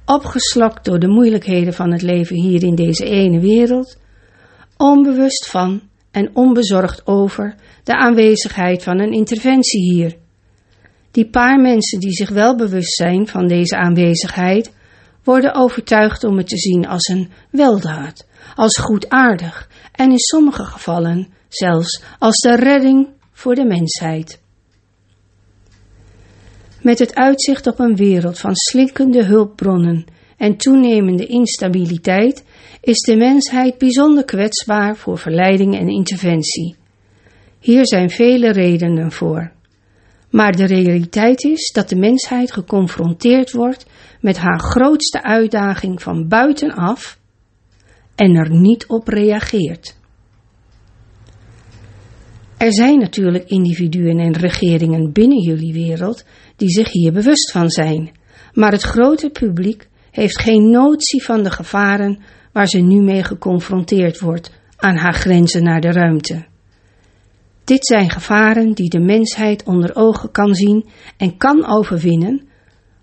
opgeslokt 0.05 0.85
door 0.85 0.99
de 0.99 1.07
moeilijkheden 1.07 1.73
van 1.73 1.91
het 1.91 2.01
leven 2.01 2.35
hier 2.35 2.63
in 2.63 2.75
deze 2.75 3.05
ene 3.05 3.39
wereld 3.39 3.97
onbewust 4.77 5.49
van 5.49 5.81
en 6.11 6.29
onbezorgd 6.33 7.07
over 7.07 7.55
de 7.83 7.97
aanwezigheid 7.97 8.83
van 8.83 8.99
een 8.99 9.13
interventie 9.13 9.93
hier. 9.93 10.15
Die 11.11 11.29
paar 11.29 11.61
mensen 11.61 11.99
die 11.99 12.11
zich 12.11 12.29
wel 12.29 12.55
bewust 12.55 12.93
zijn 12.93 13.27
van 13.27 13.47
deze 13.47 13.75
aanwezigheid, 13.75 14.73
worden 15.25 15.55
overtuigd 15.55 16.23
om 16.23 16.37
het 16.37 16.47
te 16.47 16.57
zien 16.57 16.87
als 16.87 17.07
een 17.07 17.31
weldaad, 17.49 18.27
als 18.55 18.77
goedaardig 18.77 19.69
en 19.91 20.11
in 20.11 20.19
sommige 20.19 20.63
gevallen 20.63 21.27
zelfs 21.49 22.03
als 22.19 22.37
de 22.37 22.55
redding 22.55 23.07
voor 23.31 23.55
de 23.55 23.65
mensheid. 23.65 24.41
Met 26.81 26.99
het 26.99 27.15
uitzicht 27.15 27.67
op 27.67 27.79
een 27.79 27.95
wereld 27.95 28.39
van 28.39 28.55
slinkende 28.55 29.23
hulpbronnen 29.23 30.05
en 30.37 30.57
toenemende 30.57 31.25
instabiliteit 31.25 32.43
is 32.81 32.99
de 32.99 33.15
mensheid 33.15 33.77
bijzonder 33.77 34.25
kwetsbaar 34.25 34.95
voor 34.95 35.17
verleiding 35.17 35.79
en 35.79 35.87
interventie. 35.87 36.75
Hier 37.59 37.87
zijn 37.87 38.09
vele 38.09 38.51
redenen 38.51 39.11
voor. 39.11 39.54
Maar 40.35 40.55
de 40.55 40.65
realiteit 40.65 41.43
is 41.43 41.71
dat 41.71 41.89
de 41.89 41.95
mensheid 41.95 42.51
geconfronteerd 42.51 43.51
wordt 43.51 43.85
met 44.21 44.37
haar 44.37 44.59
grootste 44.59 45.23
uitdaging 45.23 46.01
van 46.01 46.27
buitenaf 46.27 47.19
en 48.15 48.35
er 48.35 48.49
niet 48.49 48.87
op 48.87 49.07
reageert. 49.07 49.97
Er 52.57 52.73
zijn 52.73 52.99
natuurlijk 52.99 53.49
individuen 53.49 54.19
en 54.19 54.37
regeringen 54.37 55.11
binnen 55.11 55.41
jullie 55.41 55.73
wereld 55.73 56.25
die 56.55 56.69
zich 56.69 56.91
hier 56.91 57.13
bewust 57.13 57.51
van 57.51 57.69
zijn, 57.69 58.11
maar 58.53 58.71
het 58.71 58.83
grote 58.83 59.29
publiek 59.29 59.87
heeft 60.11 60.41
geen 60.41 60.69
notie 60.69 61.23
van 61.23 61.43
de 61.43 61.51
gevaren 61.51 62.19
waar 62.51 62.67
ze 62.67 62.79
nu 62.79 63.01
mee 63.01 63.23
geconfronteerd 63.23 64.19
wordt 64.19 64.51
aan 64.75 64.97
haar 64.97 65.13
grenzen 65.13 65.63
naar 65.63 65.81
de 65.81 65.91
ruimte. 65.91 66.45
Dit 67.65 67.85
zijn 67.85 68.09
gevaren 68.09 68.73
die 68.73 68.89
de 68.89 68.99
mensheid 68.99 69.63
onder 69.63 69.95
ogen 69.95 70.31
kan 70.31 70.55
zien 70.55 70.85
en 71.17 71.37
kan 71.37 71.65
overwinnen, 71.67 72.47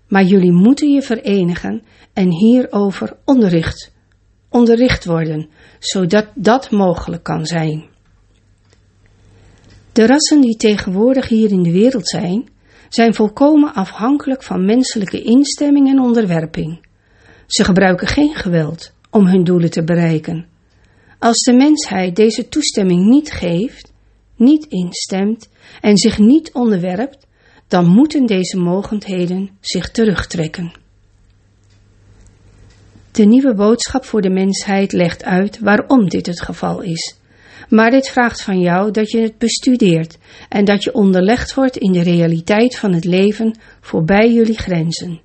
maar 0.07 0.23
jullie 0.23 0.51
moeten 0.51 0.89
je 0.91 1.01
verenigen 1.01 1.83
en 2.13 2.31
hierover 2.31 3.17
onderricht, 3.25 3.93
onderricht 4.49 5.05
worden, 5.05 5.49
zodat 5.79 6.27
dat 6.35 6.71
mogelijk 6.71 7.23
kan 7.23 7.45
zijn. 7.45 7.85
De 9.91 10.05
rassen 10.05 10.41
die 10.41 10.55
tegenwoordig 10.55 11.27
hier 11.27 11.51
in 11.51 11.63
de 11.63 11.71
wereld 11.71 12.07
zijn, 12.07 12.49
zijn 12.89 13.13
volkomen 13.13 13.73
afhankelijk 13.73 14.43
van 14.43 14.65
menselijke 14.65 15.21
instemming 15.21 15.89
en 15.89 15.99
onderwerping. 15.99 16.85
Ze 17.47 17.63
gebruiken 17.63 18.07
geen 18.07 18.35
geweld 18.35 18.93
om 19.09 19.27
hun 19.27 19.43
doelen 19.43 19.71
te 19.71 19.83
bereiken. 19.83 20.45
Als 21.19 21.37
de 21.37 21.53
mensheid 21.53 22.15
deze 22.15 22.49
toestemming 22.49 23.05
niet 23.05 23.31
geeft, 23.31 23.92
niet 24.43 24.65
instemt 24.65 25.49
en 25.81 25.97
zich 25.97 26.17
niet 26.17 26.53
onderwerpt, 26.53 27.27
dan 27.67 27.87
moeten 27.87 28.25
deze 28.25 28.57
mogendheden 28.57 29.49
zich 29.59 29.91
terugtrekken. 29.91 30.71
De 33.11 33.25
nieuwe 33.25 33.53
boodschap 33.53 34.05
voor 34.05 34.21
de 34.21 34.29
mensheid 34.29 34.91
legt 34.91 35.23
uit 35.23 35.59
waarom 35.59 36.09
dit 36.09 36.25
het 36.25 36.41
geval 36.41 36.81
is. 36.81 37.17
Maar 37.69 37.91
dit 37.91 38.09
vraagt 38.09 38.41
van 38.41 38.59
jou 38.59 38.91
dat 38.91 39.11
je 39.11 39.19
het 39.19 39.37
bestudeert 39.37 40.17
en 40.49 40.65
dat 40.65 40.83
je 40.83 40.93
onderlegd 40.93 41.53
wordt 41.53 41.77
in 41.77 41.91
de 41.91 42.01
realiteit 42.01 42.77
van 42.77 42.93
het 42.93 43.05
leven 43.05 43.57
voorbij 43.81 44.33
jullie 44.33 44.57
grenzen. 44.57 45.21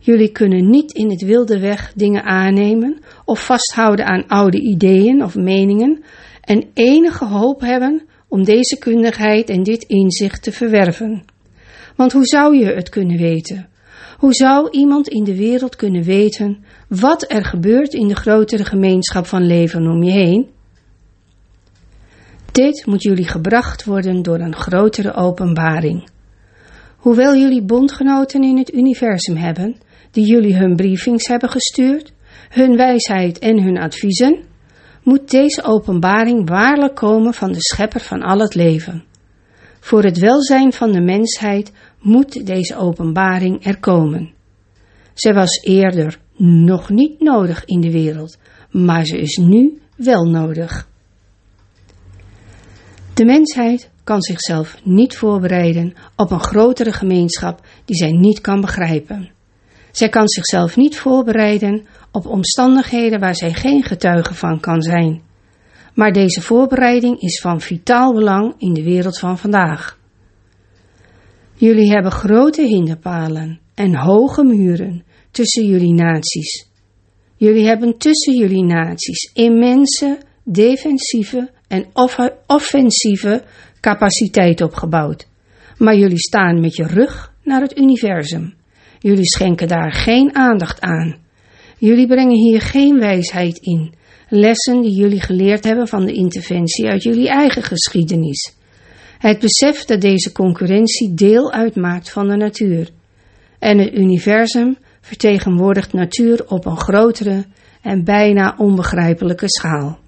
Jullie 0.00 0.32
kunnen 0.32 0.70
niet 0.70 0.92
in 0.92 1.10
het 1.10 1.22
wilde 1.22 1.58
weg 1.58 1.92
dingen 1.94 2.22
aannemen 2.22 2.98
of 3.24 3.44
vasthouden 3.44 4.06
aan 4.06 4.26
oude 4.26 4.60
ideeën 4.60 5.22
of 5.22 5.34
meningen 5.34 6.04
en 6.40 6.70
enige 6.74 7.24
hoop 7.24 7.60
hebben 7.60 8.07
om 8.28 8.44
deze 8.44 8.78
kundigheid 8.78 9.48
en 9.50 9.62
dit 9.62 9.82
inzicht 9.82 10.42
te 10.42 10.52
verwerven. 10.52 11.24
Want 11.96 12.12
hoe 12.12 12.26
zou 12.26 12.56
je 12.56 12.74
het 12.74 12.88
kunnen 12.88 13.16
weten? 13.16 13.68
Hoe 14.18 14.34
zou 14.34 14.70
iemand 14.70 15.08
in 15.08 15.24
de 15.24 15.36
wereld 15.36 15.76
kunnen 15.76 16.02
weten 16.02 16.64
wat 16.88 17.30
er 17.30 17.44
gebeurt 17.44 17.94
in 17.94 18.08
de 18.08 18.16
grotere 18.16 18.64
gemeenschap 18.64 19.26
van 19.26 19.46
leven 19.46 19.86
om 19.86 20.02
je 20.02 20.10
heen? 20.10 20.48
Dit 22.52 22.86
moet 22.86 23.02
jullie 23.02 23.28
gebracht 23.28 23.84
worden 23.84 24.22
door 24.22 24.38
een 24.38 24.54
grotere 24.54 25.14
openbaring. 25.14 26.08
Hoewel 26.96 27.36
jullie 27.36 27.62
bondgenoten 27.62 28.42
in 28.42 28.58
het 28.58 28.72
universum 28.72 29.36
hebben, 29.36 29.76
die 30.10 30.26
jullie 30.26 30.56
hun 30.56 30.76
briefings 30.76 31.26
hebben 31.26 31.48
gestuurd, 31.48 32.12
hun 32.48 32.76
wijsheid 32.76 33.38
en 33.38 33.62
hun 33.62 33.78
adviezen, 33.78 34.42
moet 35.08 35.30
deze 35.30 35.62
openbaring 35.62 36.48
waarlijk 36.48 36.94
komen 36.94 37.34
van 37.34 37.52
de 37.52 37.60
schepper 37.60 38.00
van 38.00 38.22
al 38.22 38.38
het 38.38 38.54
leven. 38.54 39.04
Voor 39.80 40.02
het 40.02 40.18
welzijn 40.18 40.72
van 40.72 40.92
de 40.92 41.00
mensheid 41.00 41.72
moet 42.00 42.46
deze 42.46 42.76
openbaring 42.76 43.66
er 43.66 43.78
komen. 43.78 44.32
Zij 45.14 45.34
was 45.34 45.60
eerder 45.62 46.18
nog 46.36 46.90
niet 46.90 47.20
nodig 47.20 47.64
in 47.64 47.80
de 47.80 47.90
wereld, 47.90 48.38
maar 48.70 49.04
ze 49.04 49.18
is 49.18 49.36
nu 49.36 49.80
wel 49.96 50.24
nodig. 50.24 50.88
De 53.14 53.24
mensheid 53.24 53.90
kan 54.04 54.22
zichzelf 54.22 54.76
niet 54.84 55.16
voorbereiden 55.16 55.94
op 56.16 56.30
een 56.30 56.44
grotere 56.44 56.92
gemeenschap 56.92 57.66
die 57.84 57.96
zij 57.96 58.12
niet 58.12 58.40
kan 58.40 58.60
begrijpen. 58.60 59.36
Zij 59.98 60.08
kan 60.08 60.28
zichzelf 60.28 60.76
niet 60.76 60.98
voorbereiden 60.98 61.86
op 62.12 62.26
omstandigheden 62.26 63.20
waar 63.20 63.34
zij 63.34 63.52
geen 63.52 63.82
getuige 63.82 64.34
van 64.34 64.60
kan 64.60 64.82
zijn. 64.82 65.22
Maar 65.94 66.12
deze 66.12 66.42
voorbereiding 66.42 67.20
is 67.20 67.40
van 67.40 67.60
vitaal 67.60 68.14
belang 68.14 68.54
in 68.58 68.72
de 68.74 68.82
wereld 68.82 69.18
van 69.18 69.38
vandaag. 69.38 69.98
Jullie 71.54 71.90
hebben 71.90 72.12
grote 72.12 72.62
hinderpalen 72.62 73.60
en 73.74 73.96
hoge 73.96 74.44
muren 74.44 75.04
tussen 75.30 75.66
jullie 75.66 75.94
naties. 75.94 76.68
Jullie 77.36 77.66
hebben 77.66 77.98
tussen 77.98 78.36
jullie 78.36 78.64
naties 78.64 79.30
immense 79.34 80.18
defensieve 80.44 81.50
en 81.68 81.86
offensieve 82.46 83.42
capaciteit 83.80 84.60
opgebouwd. 84.60 85.28
Maar 85.78 85.96
jullie 85.96 86.18
staan 86.18 86.60
met 86.60 86.76
je 86.76 86.86
rug 86.86 87.32
naar 87.42 87.60
het 87.60 87.78
universum. 87.78 88.57
Jullie 88.98 89.26
schenken 89.26 89.68
daar 89.68 89.92
geen 89.92 90.34
aandacht 90.34 90.80
aan. 90.80 91.16
Jullie 91.78 92.06
brengen 92.06 92.36
hier 92.36 92.60
geen 92.60 92.98
wijsheid 92.98 93.58
in. 93.58 93.94
Lessen 94.28 94.80
die 94.80 94.94
jullie 94.94 95.20
geleerd 95.20 95.64
hebben 95.64 95.88
van 95.88 96.04
de 96.04 96.12
interventie 96.12 96.86
uit 96.86 97.02
jullie 97.02 97.28
eigen 97.28 97.62
geschiedenis. 97.62 98.56
Het 99.18 99.38
besef 99.38 99.84
dat 99.84 100.00
deze 100.00 100.32
concurrentie 100.32 101.14
deel 101.14 101.52
uitmaakt 101.52 102.10
van 102.10 102.28
de 102.28 102.36
natuur. 102.36 102.90
En 103.58 103.78
het 103.78 103.94
universum 103.94 104.76
vertegenwoordigt 105.00 105.92
natuur 105.92 106.44
op 106.48 106.66
een 106.66 106.78
grotere 106.78 107.44
en 107.82 108.04
bijna 108.04 108.54
onbegrijpelijke 108.58 109.48
schaal. 109.48 109.98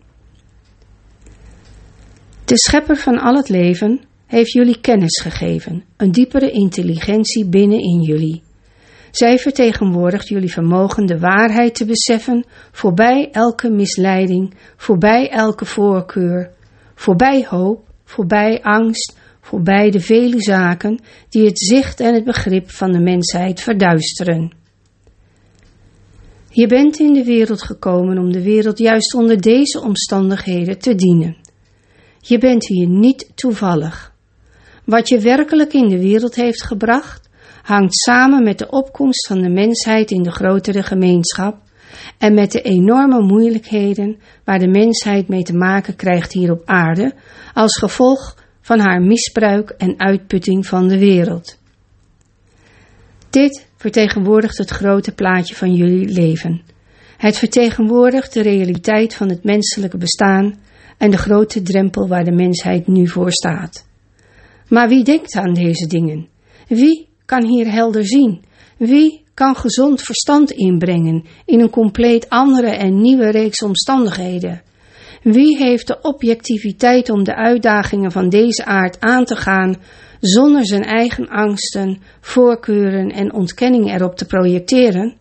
De 2.44 2.58
schepper 2.58 2.96
van 2.96 3.18
al 3.18 3.36
het 3.36 3.48
leven 3.48 4.00
heeft 4.26 4.52
jullie 4.52 4.80
kennis 4.80 5.20
gegeven, 5.20 5.84
een 5.96 6.12
diepere 6.12 6.50
intelligentie 6.50 7.48
binnen 7.48 7.78
in 7.78 8.00
jullie. 8.02 8.42
Zij 9.10 9.38
vertegenwoordigt 9.38 10.28
jullie 10.28 10.52
vermogen 10.52 11.06
de 11.06 11.18
waarheid 11.18 11.74
te 11.74 11.84
beseffen, 11.84 12.44
voorbij 12.72 13.28
elke 13.32 13.70
misleiding, 13.70 14.54
voorbij 14.76 15.30
elke 15.30 15.64
voorkeur, 15.64 16.50
voorbij 16.94 17.46
hoop, 17.48 17.88
voorbij 18.04 18.62
angst, 18.62 19.18
voorbij 19.40 19.90
de 19.90 20.00
vele 20.00 20.42
zaken 20.42 21.00
die 21.28 21.44
het 21.44 21.58
zicht 21.58 22.00
en 22.00 22.14
het 22.14 22.24
begrip 22.24 22.70
van 22.70 22.92
de 22.92 23.00
mensheid 23.00 23.60
verduisteren. 23.60 24.58
Je 26.50 26.66
bent 26.66 26.98
in 26.98 27.12
de 27.12 27.24
wereld 27.24 27.62
gekomen 27.62 28.18
om 28.18 28.32
de 28.32 28.42
wereld 28.42 28.78
juist 28.78 29.14
onder 29.14 29.40
deze 29.40 29.80
omstandigheden 29.80 30.78
te 30.78 30.94
dienen. 30.94 31.36
Je 32.20 32.38
bent 32.38 32.66
hier 32.66 32.88
niet 32.88 33.30
toevallig. 33.34 34.14
Wat 34.84 35.08
je 35.08 35.18
werkelijk 35.18 35.72
in 35.72 35.88
de 35.88 35.98
wereld 35.98 36.34
heeft 36.34 36.62
gebracht, 36.62 37.19
hangt 37.62 37.98
samen 37.98 38.42
met 38.42 38.58
de 38.58 38.70
opkomst 38.70 39.26
van 39.26 39.40
de 39.40 39.50
mensheid 39.50 40.10
in 40.10 40.22
de 40.22 40.30
grotere 40.30 40.82
gemeenschap 40.82 41.56
en 42.18 42.34
met 42.34 42.52
de 42.52 42.60
enorme 42.62 43.22
moeilijkheden 43.22 44.18
waar 44.44 44.58
de 44.58 44.68
mensheid 44.68 45.28
mee 45.28 45.42
te 45.42 45.56
maken 45.56 45.96
krijgt 45.96 46.32
hier 46.32 46.50
op 46.50 46.62
aarde 46.64 47.14
als 47.54 47.78
gevolg 47.78 48.36
van 48.60 48.78
haar 48.78 49.02
misbruik 49.02 49.70
en 49.70 50.00
uitputting 50.00 50.66
van 50.66 50.88
de 50.88 50.98
wereld. 50.98 51.58
Dit 53.30 53.66
vertegenwoordigt 53.76 54.58
het 54.58 54.70
grote 54.70 55.12
plaatje 55.12 55.54
van 55.54 55.74
jullie 55.74 56.08
leven. 56.08 56.62
Het 57.16 57.38
vertegenwoordigt 57.38 58.32
de 58.32 58.42
realiteit 58.42 59.14
van 59.14 59.28
het 59.28 59.44
menselijke 59.44 59.96
bestaan 59.96 60.58
en 60.98 61.10
de 61.10 61.16
grote 61.16 61.62
drempel 61.62 62.08
waar 62.08 62.24
de 62.24 62.32
mensheid 62.32 62.86
nu 62.86 63.08
voor 63.08 63.32
staat. 63.32 63.86
Maar 64.68 64.88
wie 64.88 65.04
denkt 65.04 65.36
aan 65.36 65.52
deze 65.52 65.86
dingen? 65.86 66.28
Wie 66.68 67.09
kan 67.30 67.46
hier 67.46 67.72
helder 67.72 68.06
zien? 68.06 68.42
Wie 68.76 69.24
kan 69.34 69.56
gezond 69.56 70.02
verstand 70.02 70.50
inbrengen 70.50 71.24
in 71.44 71.60
een 71.60 71.70
compleet 71.70 72.28
andere 72.28 72.70
en 72.70 73.00
nieuwe 73.00 73.30
reeks 73.30 73.62
omstandigheden? 73.62 74.62
Wie 75.22 75.56
heeft 75.56 75.86
de 75.86 75.98
objectiviteit 76.02 77.10
om 77.10 77.24
de 77.24 77.34
uitdagingen 77.34 78.12
van 78.12 78.28
deze 78.28 78.64
aard 78.64 79.00
aan 79.00 79.24
te 79.24 79.36
gaan 79.36 79.76
zonder 80.20 80.66
zijn 80.66 80.82
eigen 80.82 81.28
angsten, 81.28 81.98
voorkeuren 82.20 83.08
en 83.08 83.32
ontkenning 83.32 83.92
erop 83.92 84.16
te 84.16 84.26
projecteren? 84.26 85.16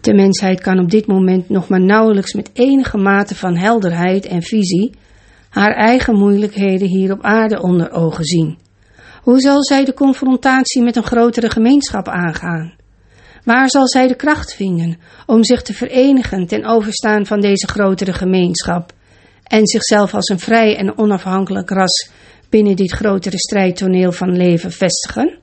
De 0.00 0.14
mensheid 0.14 0.60
kan 0.60 0.78
op 0.78 0.90
dit 0.90 1.06
moment 1.06 1.48
nog 1.48 1.68
maar 1.68 1.84
nauwelijks 1.84 2.34
met 2.34 2.50
enige 2.52 2.96
mate 2.96 3.34
van 3.34 3.56
helderheid 3.56 4.26
en 4.26 4.42
visie 4.42 4.94
haar 5.48 5.74
eigen 5.74 6.18
moeilijkheden 6.18 6.88
hier 6.88 7.12
op 7.12 7.22
aarde 7.22 7.62
onder 7.62 7.90
ogen 7.90 8.24
zien. 8.24 8.64
Hoe 9.26 9.40
zal 9.40 9.64
zij 9.64 9.84
de 9.84 9.94
confrontatie 9.94 10.82
met 10.82 10.96
een 10.96 11.04
grotere 11.04 11.50
gemeenschap 11.50 12.08
aangaan? 12.08 12.74
Waar 13.44 13.70
zal 13.70 13.88
zij 13.88 14.06
de 14.06 14.14
kracht 14.14 14.54
vinden 14.54 14.98
om 15.26 15.44
zich 15.44 15.62
te 15.62 15.72
verenigen 15.72 16.46
ten 16.46 16.64
overstaan 16.64 17.26
van 17.26 17.40
deze 17.40 17.66
grotere 17.66 18.12
gemeenschap 18.12 18.92
en 19.42 19.66
zichzelf 19.66 20.14
als 20.14 20.28
een 20.28 20.38
vrij 20.38 20.76
en 20.76 20.98
onafhankelijk 20.98 21.70
ras 21.70 22.10
binnen 22.48 22.76
dit 22.76 22.92
grotere 22.92 23.38
strijdtoneel 23.38 24.12
van 24.12 24.36
leven 24.36 24.72
vestigen? 24.72 25.38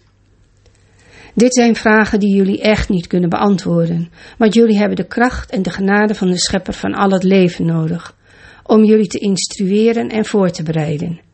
Dit 1.34 1.54
zijn 1.54 1.76
vragen 1.76 2.20
die 2.20 2.36
jullie 2.36 2.62
echt 2.62 2.90
niet 2.90 3.08
kunnen 3.08 3.30
beantwoorden, 3.30 4.12
want 4.38 4.54
jullie 4.54 4.78
hebben 4.78 4.96
de 4.96 5.08
kracht 5.08 5.52
en 5.52 5.62
de 5.62 5.70
genade 5.70 6.16
van 6.16 6.28
de 6.28 6.40
schepper 6.40 6.74
van 6.74 6.94
al 6.94 7.10
het 7.10 7.24
leven 7.24 7.66
nodig, 7.66 8.16
om 8.64 8.84
jullie 8.84 9.08
te 9.08 9.20
instrueren 9.20 10.10
en 10.10 10.26
voor 10.26 10.50
te 10.50 10.64
bereiden. 10.64 11.32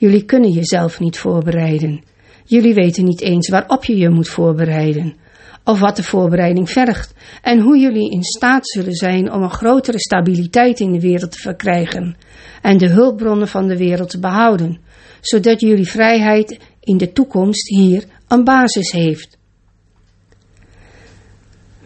Jullie 0.00 0.24
kunnen 0.24 0.50
jezelf 0.50 1.00
niet 1.00 1.18
voorbereiden. 1.18 2.02
Jullie 2.44 2.74
weten 2.74 3.04
niet 3.04 3.20
eens 3.20 3.48
waarop 3.48 3.84
je 3.84 3.96
je 3.96 4.08
moet 4.08 4.28
voorbereiden, 4.28 5.16
of 5.64 5.80
wat 5.80 5.96
de 5.96 6.02
voorbereiding 6.02 6.70
vergt, 6.70 7.14
en 7.42 7.60
hoe 7.60 7.78
jullie 7.78 8.10
in 8.10 8.22
staat 8.22 8.68
zullen 8.68 8.94
zijn 8.94 9.32
om 9.32 9.42
een 9.42 9.50
grotere 9.50 9.98
stabiliteit 9.98 10.80
in 10.80 10.92
de 10.92 11.00
wereld 11.00 11.30
te 11.30 11.38
verkrijgen 11.38 12.16
en 12.62 12.78
de 12.78 12.88
hulpbronnen 12.88 13.48
van 13.48 13.66
de 13.66 13.76
wereld 13.76 14.10
te 14.10 14.18
behouden, 14.18 14.80
zodat 15.20 15.60
jullie 15.60 15.88
vrijheid 15.88 16.58
in 16.80 16.96
de 16.96 17.12
toekomst 17.12 17.68
hier 17.68 18.04
een 18.28 18.44
basis 18.44 18.92
heeft. 18.92 19.38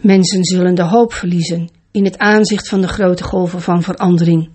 Mensen 0.01 0.43
zullen 0.43 0.75
de 0.75 0.83
hoop 0.83 1.13
verliezen 1.13 1.69
in 1.91 2.05
het 2.05 2.17
aanzicht 2.17 2.67
van 2.67 2.81
de 2.81 2.87
grote 2.87 3.23
golven 3.23 3.61
van 3.61 3.81
verandering. 3.81 4.54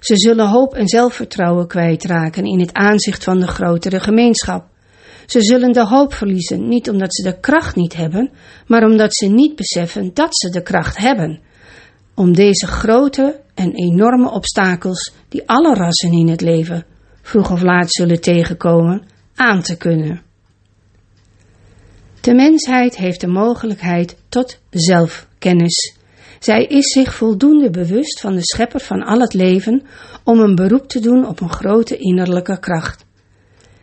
Ze 0.00 0.16
zullen 0.16 0.48
hoop 0.48 0.74
en 0.74 0.88
zelfvertrouwen 0.88 1.66
kwijtraken 1.66 2.44
in 2.44 2.60
het 2.60 2.72
aanzicht 2.72 3.24
van 3.24 3.40
de 3.40 3.46
grotere 3.46 4.00
gemeenschap. 4.00 4.64
Ze 5.26 5.40
zullen 5.40 5.72
de 5.72 5.86
hoop 5.86 6.14
verliezen, 6.14 6.68
niet 6.68 6.90
omdat 6.90 7.14
ze 7.14 7.22
de 7.22 7.40
kracht 7.40 7.76
niet 7.76 7.96
hebben, 7.96 8.30
maar 8.66 8.84
omdat 8.84 9.14
ze 9.14 9.26
niet 9.26 9.56
beseffen 9.56 10.14
dat 10.14 10.36
ze 10.36 10.50
de 10.50 10.62
kracht 10.62 10.96
hebben. 10.96 11.40
om 12.14 12.34
deze 12.34 12.66
grote 12.66 13.40
en 13.54 13.72
enorme 13.72 14.30
obstakels 14.30 15.12
die 15.28 15.48
alle 15.48 15.74
rassen 15.74 16.12
in 16.12 16.28
het 16.28 16.40
leven 16.40 16.84
vroeg 17.22 17.50
of 17.50 17.62
laat 17.62 17.92
zullen 17.92 18.20
tegenkomen, 18.20 19.02
aan 19.34 19.62
te 19.62 19.76
kunnen. 19.76 20.22
De 22.20 22.34
mensheid 22.34 22.96
heeft 22.96 23.20
de 23.20 23.26
mogelijkheid 23.26 24.16
tot 24.28 24.58
zelfkennis. 24.70 25.99
Zij 26.40 26.64
is 26.64 26.92
zich 26.92 27.14
voldoende 27.14 27.70
bewust 27.70 28.20
van 28.20 28.34
de 28.34 28.42
schepper 28.42 28.80
van 28.80 29.02
al 29.02 29.20
het 29.20 29.34
leven 29.34 29.82
om 30.24 30.38
een 30.38 30.54
beroep 30.54 30.88
te 30.88 31.00
doen 31.00 31.26
op 31.26 31.40
een 31.40 31.52
grote 31.52 31.96
innerlijke 31.96 32.58
kracht. 32.58 33.04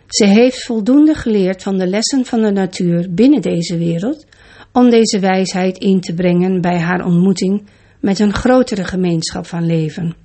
Ze 0.08 0.26
heeft 0.26 0.66
voldoende 0.66 1.14
geleerd 1.14 1.64
van 1.64 1.78
de 1.78 1.88
lessen 1.88 2.26
van 2.26 2.42
de 2.42 2.52
natuur 2.52 3.08
binnen 3.14 3.42
deze 3.42 3.78
wereld 3.78 4.26
om 4.72 4.90
deze 4.90 5.20
wijsheid 5.20 5.78
in 5.78 6.02
te 6.02 6.14
brengen 6.14 6.62
bij 6.62 6.80
haar 6.80 7.06
ontmoeting 7.06 7.68
met 8.00 8.20
een 8.20 8.34
grotere 8.34 8.84
gemeenschap 8.84 9.46
van 9.46 9.66
leven. 9.66 10.16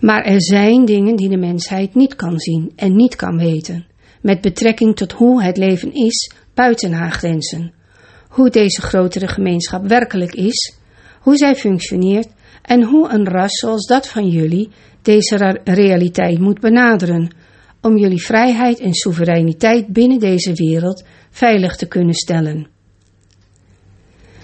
Maar 0.00 0.22
er 0.24 0.42
zijn 0.42 0.84
dingen 0.84 1.16
die 1.16 1.28
de 1.28 1.36
mensheid 1.36 1.94
niet 1.94 2.14
kan 2.14 2.38
zien 2.38 2.72
en 2.76 2.96
niet 2.96 3.16
kan 3.16 3.36
weten, 3.36 3.86
met 4.20 4.40
betrekking 4.40 4.96
tot 4.96 5.12
hoe 5.12 5.42
het 5.42 5.56
leven 5.56 5.92
is 5.92 6.32
buiten 6.54 6.92
haar 6.92 7.12
grenzen, 7.12 7.72
hoe 8.34 8.50
deze 8.50 8.82
grotere 8.82 9.28
gemeenschap 9.28 9.86
werkelijk 9.86 10.34
is, 10.34 10.74
hoe 11.20 11.36
zij 11.36 11.54
functioneert 11.54 12.28
en 12.62 12.82
hoe 12.82 13.08
een 13.08 13.28
ras 13.28 13.52
zoals 13.52 13.86
dat 13.86 14.08
van 14.08 14.28
jullie 14.28 14.70
deze 15.02 15.60
realiteit 15.64 16.38
moet 16.38 16.60
benaderen, 16.60 17.34
om 17.80 17.96
jullie 17.96 18.24
vrijheid 18.24 18.80
en 18.80 18.94
soevereiniteit 18.94 19.86
binnen 19.86 20.18
deze 20.18 20.52
wereld 20.52 21.04
veilig 21.30 21.76
te 21.76 21.86
kunnen 21.86 22.14
stellen. 22.14 22.66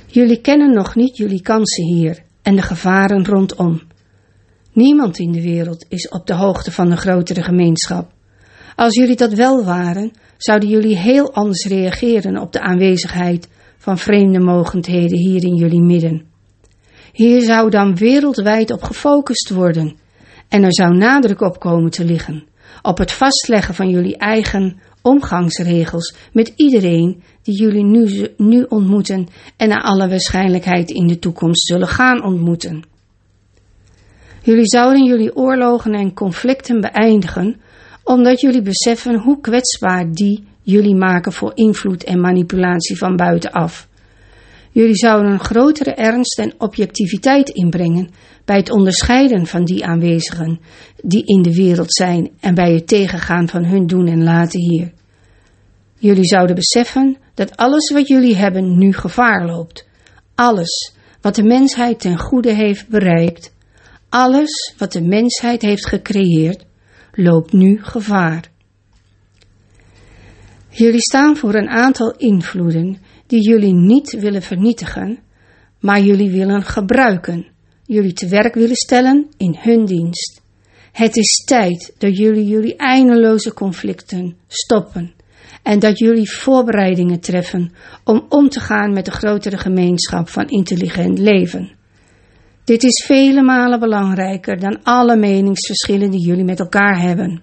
Jullie 0.07 0.41
kennen 0.41 0.75
nog 0.75 0.95
niet 0.95 1.17
jullie 1.17 1.43
kansen 1.43 1.85
hier 1.85 2.23
en 2.43 2.57
de 2.57 2.63
gevaren 2.63 3.25
rondom. 3.25 3.83
Niemand 4.73 5.19
in 5.19 5.33
de 5.33 5.43
wereld 5.43 5.85
is 5.89 6.09
op 6.09 6.27
de 6.27 6.35
hoogte 6.35 6.73
van 6.73 6.89
de 6.89 6.97
grotere 6.97 7.43
gemeenschap. 7.43 8.13
Als 8.77 8.95
jullie 8.95 9.17
dat 9.17 9.33
wel 9.33 9.65
waren, 9.65 10.13
zouden 10.37 10.69
jullie 10.69 10.97
heel 10.97 11.33
anders 11.33 11.65
reageren 11.65 12.39
op 12.39 12.53
de 12.53 12.61
aanwezigheid 12.61 13.49
van 13.81 13.99
vreemde 13.99 14.41
mogendheden 14.41 15.19
hier 15.19 15.45
in 15.45 15.55
jullie 15.55 15.83
midden. 15.83 16.23
Hier 17.13 17.43
zou 17.43 17.71
dan 17.71 17.97
wereldwijd 17.97 18.71
op 18.71 18.83
gefocust 18.83 19.51
worden 19.51 19.97
en 20.49 20.63
er 20.63 20.75
zou 20.75 20.97
nadruk 20.97 21.41
op 21.41 21.61
komen 21.61 21.91
te 21.91 22.05
liggen 22.05 22.49
op 22.83 22.99
het 22.99 23.13
vastleggen 23.13 23.75
van 23.75 23.91
jullie 23.91 24.17
eigen 24.17 24.81
omgangsregels 25.03 26.15
met 26.33 26.53
iedereen 26.57 27.23
die 27.43 27.59
jullie 27.59 27.85
nu, 27.85 28.29
nu 28.37 28.63
ontmoeten 28.69 29.29
en 29.57 29.69
naar 29.69 29.83
alle 29.83 30.09
waarschijnlijkheid 30.09 30.91
in 30.91 31.07
de 31.07 31.19
toekomst 31.19 31.67
zullen 31.67 31.89
gaan 31.89 32.25
ontmoeten. 32.25 32.83
Jullie 34.43 34.69
zouden 34.69 35.05
jullie 35.05 35.37
oorlogen 35.37 35.95
en 35.95 36.15
conflicten 36.15 36.81
beëindigen, 36.81 37.61
omdat 38.05 38.41
jullie 38.41 38.63
beseffen 38.63 39.19
hoe 39.19 39.41
kwetsbaar 39.41 40.13
die 40.13 40.45
jullie 40.63 40.97
maken 40.97 41.33
voor 41.33 41.53
invloed 41.55 42.05
en 42.05 42.21
manipulatie 42.21 42.99
van 42.99 43.17
buitenaf. 43.17 43.89
Jullie 44.73 44.97
zouden 44.97 45.33
een 45.33 45.41
grotere 45.41 45.95
ernst 45.95 46.39
en 46.39 46.55
objectiviteit 46.59 47.49
inbrengen 47.49 48.11
bij 48.45 48.57
het 48.57 48.71
onderscheiden 48.71 49.47
van 49.47 49.65
die 49.65 49.85
aanwezigen 49.85 50.61
die 51.03 51.23
in 51.25 51.43
de 51.43 51.55
wereld 51.55 51.95
zijn 51.95 52.31
en 52.41 52.55
bij 52.55 52.73
het 52.75 52.87
tegengaan 52.87 53.49
van 53.49 53.65
hun 53.65 53.87
doen 53.87 54.07
en 54.07 54.23
laten 54.23 54.61
hier. 54.61 54.93
Jullie 55.99 56.25
zouden 56.25 56.55
beseffen 56.55 57.17
dat 57.35 57.57
alles 57.57 57.91
wat 57.91 58.09
jullie 58.09 58.37
hebben 58.37 58.79
nu 58.79 58.93
gevaar 58.93 59.47
loopt. 59.47 59.89
Alles 60.35 60.95
wat 61.21 61.35
de 61.35 61.43
mensheid 61.43 62.01
ten 62.01 62.19
goede 62.19 62.53
heeft 62.53 62.89
bereikt, 62.89 63.53
alles 64.09 64.75
wat 64.79 64.93
de 64.93 65.03
mensheid 65.03 65.63
heeft 65.63 65.87
gecreëerd, 65.87 66.65
loopt 67.13 67.53
nu 67.53 67.79
gevaar. 67.83 68.50
Jullie 70.71 71.01
staan 71.01 71.37
voor 71.37 71.55
een 71.55 71.69
aantal 71.69 72.15
invloeden 72.17 72.99
die 73.27 73.49
jullie 73.49 73.75
niet 73.75 74.11
willen 74.21 74.43
vernietigen, 74.43 75.19
maar 75.81 76.01
jullie 76.01 76.31
willen 76.31 76.63
gebruiken, 76.63 77.47
jullie 77.85 78.13
te 78.13 78.29
werk 78.29 78.55
willen 78.55 78.77
stellen 78.77 79.27
in 79.37 79.57
hun 79.59 79.85
dienst. 79.85 80.43
Het 80.93 81.17
is 81.17 81.45
tijd 81.47 81.95
dat 81.99 82.17
jullie 82.17 82.47
jullie 82.47 82.77
eindeloze 82.77 83.55
conflicten 83.55 84.37
stoppen 84.47 85.13
en 85.63 85.79
dat 85.79 85.99
jullie 85.99 86.31
voorbereidingen 86.31 87.21
treffen 87.21 87.73
om 88.05 88.27
om 88.29 88.49
te 88.49 88.61
gaan 88.61 88.93
met 88.93 89.05
de 89.05 89.11
grotere 89.11 89.59
gemeenschap 89.59 90.29
van 90.29 90.49
intelligent 90.49 91.19
leven. 91.19 91.73
Dit 92.65 92.83
is 92.83 93.05
vele 93.07 93.43
malen 93.43 93.81
belangrijker 93.81 94.61
dan 94.61 94.83
alle 94.83 95.17
meningsverschillen 95.17 96.11
die 96.11 96.27
jullie 96.27 96.45
met 96.45 96.61
elkaar 96.61 97.01
hebben. 97.01 97.43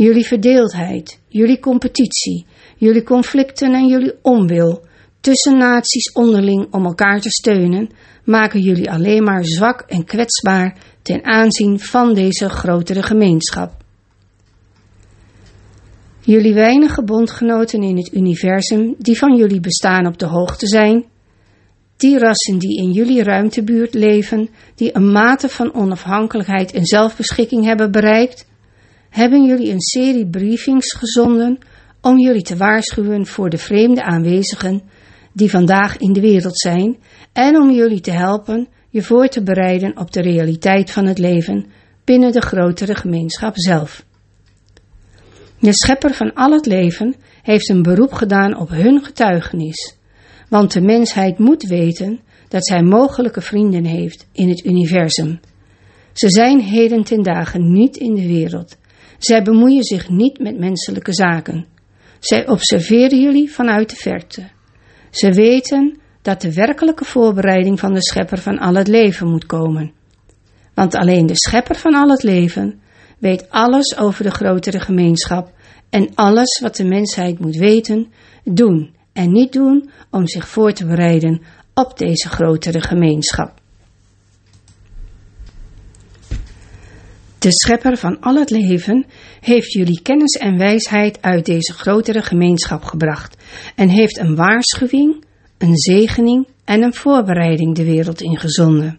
Jullie 0.00 0.26
verdeeldheid, 0.26 1.20
jullie 1.28 1.58
competitie, 1.58 2.46
jullie 2.76 3.02
conflicten 3.02 3.74
en 3.74 3.86
jullie 3.86 4.14
onwil 4.22 4.82
tussen 5.20 5.58
naties 5.58 6.12
onderling 6.12 6.72
om 6.72 6.84
elkaar 6.84 7.20
te 7.20 7.30
steunen, 7.30 7.90
maken 8.24 8.60
jullie 8.60 8.90
alleen 8.90 9.22
maar 9.22 9.44
zwak 9.44 9.80
en 9.80 10.04
kwetsbaar 10.04 10.76
ten 11.02 11.24
aanzien 11.24 11.80
van 11.80 12.14
deze 12.14 12.48
grotere 12.48 13.02
gemeenschap. 13.02 13.72
Jullie 16.20 16.54
weinige 16.54 17.04
bondgenoten 17.04 17.82
in 17.82 17.96
het 17.96 18.14
universum 18.14 18.94
die 18.98 19.18
van 19.18 19.36
jullie 19.36 19.60
bestaan 19.60 20.06
op 20.06 20.18
de 20.18 20.26
hoogte 20.26 20.66
zijn, 20.66 21.04
die 21.96 22.18
rassen 22.18 22.58
die 22.58 22.78
in 22.78 22.90
jullie 22.90 23.22
ruimtebuurt 23.22 23.94
leven, 23.94 24.48
die 24.74 24.96
een 24.96 25.12
mate 25.12 25.48
van 25.48 25.74
onafhankelijkheid 25.74 26.72
en 26.72 26.84
zelfbeschikking 26.84 27.64
hebben 27.64 27.90
bereikt, 27.90 28.48
hebben 29.10 29.44
jullie 29.44 29.72
een 29.72 29.80
serie 29.80 30.26
briefings 30.26 30.92
gezonden 30.92 31.58
om 32.00 32.18
jullie 32.18 32.42
te 32.42 32.56
waarschuwen 32.56 33.26
voor 33.26 33.50
de 33.50 33.58
vreemde 33.58 34.02
aanwezigen 34.02 34.82
die 35.32 35.50
vandaag 35.50 35.96
in 35.96 36.12
de 36.12 36.20
wereld 36.20 36.58
zijn 36.58 36.96
en 37.32 37.56
om 37.56 37.70
jullie 37.70 38.00
te 38.00 38.10
helpen 38.10 38.68
je 38.90 39.02
voor 39.02 39.28
te 39.28 39.42
bereiden 39.42 39.98
op 39.98 40.12
de 40.12 40.20
realiteit 40.20 40.90
van 40.90 41.06
het 41.06 41.18
leven 41.18 41.66
binnen 42.04 42.32
de 42.32 42.40
grotere 42.40 42.94
gemeenschap 42.94 43.52
zelf. 43.54 44.04
De 45.60 45.72
schepper 45.72 46.14
van 46.14 46.34
al 46.34 46.52
het 46.52 46.66
leven 46.66 47.14
heeft 47.42 47.68
een 47.68 47.82
beroep 47.82 48.12
gedaan 48.12 48.56
op 48.56 48.68
hun 48.68 49.04
getuigenis, 49.04 49.96
want 50.48 50.72
de 50.72 50.80
mensheid 50.80 51.38
moet 51.38 51.62
weten 51.62 52.20
dat 52.48 52.66
zij 52.66 52.82
mogelijke 52.82 53.40
vrienden 53.40 53.84
heeft 53.84 54.26
in 54.32 54.48
het 54.48 54.64
universum. 54.64 55.40
Ze 56.12 56.30
zijn 56.30 56.60
heden 56.60 57.04
ten 57.04 57.22
dagen 57.22 57.72
niet 57.72 57.96
in 57.96 58.14
de 58.14 58.26
wereld. 58.26 58.76
Zij 59.20 59.42
bemoeien 59.42 59.82
zich 59.82 60.08
niet 60.08 60.38
met 60.38 60.58
menselijke 60.58 61.12
zaken. 61.12 61.66
Zij 62.18 62.48
observeren 62.48 63.20
jullie 63.20 63.52
vanuit 63.52 63.90
de 63.90 63.96
verte. 63.96 64.48
Ze 65.10 65.32
weten 65.32 65.98
dat 66.22 66.40
de 66.40 66.54
werkelijke 66.54 67.04
voorbereiding 67.04 67.80
van 67.80 67.92
de 67.92 68.02
schepper 68.02 68.38
van 68.38 68.58
al 68.58 68.74
het 68.74 68.88
leven 68.88 69.30
moet 69.30 69.46
komen. 69.46 69.92
Want 70.74 70.94
alleen 70.94 71.26
de 71.26 71.36
schepper 71.36 71.76
van 71.76 71.94
al 71.94 72.08
het 72.08 72.22
leven 72.22 72.80
weet 73.18 73.50
alles 73.50 73.98
over 73.98 74.24
de 74.24 74.30
grotere 74.30 74.80
gemeenschap 74.80 75.52
en 75.90 76.10
alles 76.14 76.60
wat 76.60 76.76
de 76.76 76.84
mensheid 76.84 77.38
moet 77.38 77.56
weten, 77.56 78.12
doen 78.44 78.94
en 79.12 79.32
niet 79.32 79.52
doen 79.52 79.90
om 80.10 80.26
zich 80.26 80.48
voor 80.48 80.72
te 80.72 80.86
bereiden 80.86 81.42
op 81.74 81.98
deze 81.98 82.28
grotere 82.28 82.80
gemeenschap. 82.80 83.59
De 87.40 87.52
schepper 87.52 87.96
van 87.96 88.20
al 88.20 88.34
het 88.34 88.50
leven 88.50 89.06
heeft 89.40 89.72
jullie 89.72 90.02
kennis 90.02 90.34
en 90.34 90.58
wijsheid 90.58 91.22
uit 91.22 91.46
deze 91.46 91.72
grotere 91.72 92.22
gemeenschap 92.22 92.82
gebracht 92.82 93.36
en 93.74 93.88
heeft 93.88 94.18
een 94.18 94.34
waarschuwing, 94.34 95.24
een 95.58 95.76
zegening 95.76 96.48
en 96.64 96.82
een 96.82 96.94
voorbereiding 96.94 97.74
de 97.74 97.84
wereld 97.84 98.20
ingezonden. 98.20 98.98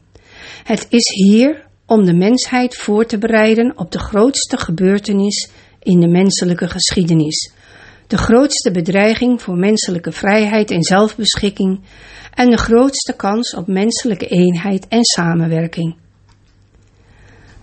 Het 0.64 0.86
is 0.90 1.08
hier 1.08 1.66
om 1.86 2.06
de 2.06 2.14
mensheid 2.14 2.76
voor 2.76 3.06
te 3.06 3.18
bereiden 3.18 3.78
op 3.78 3.92
de 3.92 4.00
grootste 4.00 4.58
gebeurtenis 4.58 5.50
in 5.80 6.00
de 6.00 6.08
menselijke 6.08 6.68
geschiedenis, 6.68 7.52
de 8.08 8.18
grootste 8.18 8.72
bedreiging 8.72 9.42
voor 9.42 9.58
menselijke 9.58 10.12
vrijheid 10.12 10.72
en 10.72 10.84
zelfbeschikking 10.84 11.82
en 12.34 12.50
de 12.50 12.58
grootste 12.58 13.16
kans 13.16 13.56
op 13.56 13.68
menselijke 13.68 14.28
eenheid 14.28 14.88
en 14.88 15.04
samenwerking. 15.04 15.96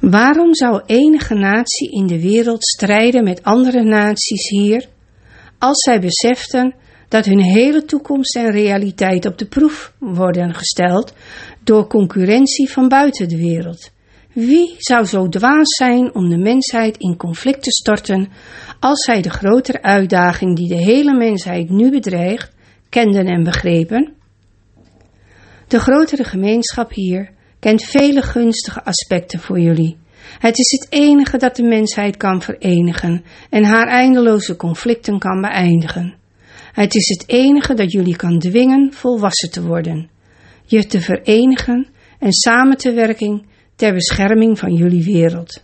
Waarom 0.00 0.54
zou 0.54 0.82
enige 0.87 1.34
natie 1.34 1.90
in 1.90 2.06
de 2.06 2.20
wereld 2.20 2.64
strijden 2.64 3.24
met 3.24 3.42
andere 3.42 3.82
naties 3.82 4.48
hier, 4.48 4.88
als 5.58 5.78
zij 5.78 6.00
beseften 6.00 6.74
dat 7.08 7.24
hun 7.24 7.42
hele 7.42 7.84
toekomst 7.84 8.37
en 8.37 8.50
realiteit 8.50 9.26
op 9.26 9.38
de 9.38 9.46
proef 9.46 9.92
worden 9.98 10.54
gesteld 10.54 11.14
door 11.64 11.87
concurrentie 11.87 12.70
van 12.70 12.88
buiten 12.88 13.28
de 13.28 13.37
wereld? 13.37 13.90
Wie 14.32 14.74
zou 14.78 15.04
zo 15.04 15.28
dwaas 15.28 15.68
zijn 15.76 16.14
om 16.14 16.28
de 16.28 16.38
mensheid 16.38 16.96
in 16.96 17.16
conflict 17.16 17.62
te 17.62 17.70
storten 17.70 18.28
als 18.80 19.04
zij 19.04 19.22
de 19.22 19.30
grotere 19.30 19.82
uitdaging 19.82 20.56
die 20.56 20.68
de 20.68 20.82
hele 20.82 21.16
mensheid 21.16 21.70
nu 21.70 21.90
bedreigt, 21.90 22.52
kenden 22.88 23.26
en 23.26 23.42
begrepen? 23.42 24.12
De 25.68 25.78
grotere 25.78 26.24
gemeenschap 26.24 26.92
hier 26.92 27.37
kent 27.61 27.85
vele 27.85 28.23
gunstige 28.23 28.85
aspecten 28.85 29.40
voor 29.40 29.61
jullie. 29.61 29.97
Het 30.38 30.59
is 30.59 30.71
het 30.81 30.87
enige 30.92 31.37
dat 31.37 31.57
de 31.57 31.62
mensheid 31.62 32.16
kan 32.16 32.42
verenigen 32.42 33.25
en 33.51 33.64
haar 33.64 33.87
eindeloze 33.87 34.57
conflicten 34.57 35.18
kan 35.18 35.40
beëindigen. 35.40 36.14
Het 36.73 36.94
is 36.94 37.09
het 37.09 37.29
enige 37.29 37.75
dat 37.75 37.92
jullie 37.92 38.16
kan 38.16 38.38
dwingen 38.38 38.92
volwassen 38.92 39.51
te 39.51 39.62
worden, 39.62 40.11
je 40.64 40.87
te 40.87 41.01
verenigen 41.01 41.87
en 42.18 42.33
samen 42.33 42.77
te 42.77 42.92
werken 42.92 43.47
ter 43.77 43.94
bescherming 43.94 44.59
van 44.59 44.75
jullie 44.75 45.05
wereld. 45.05 45.62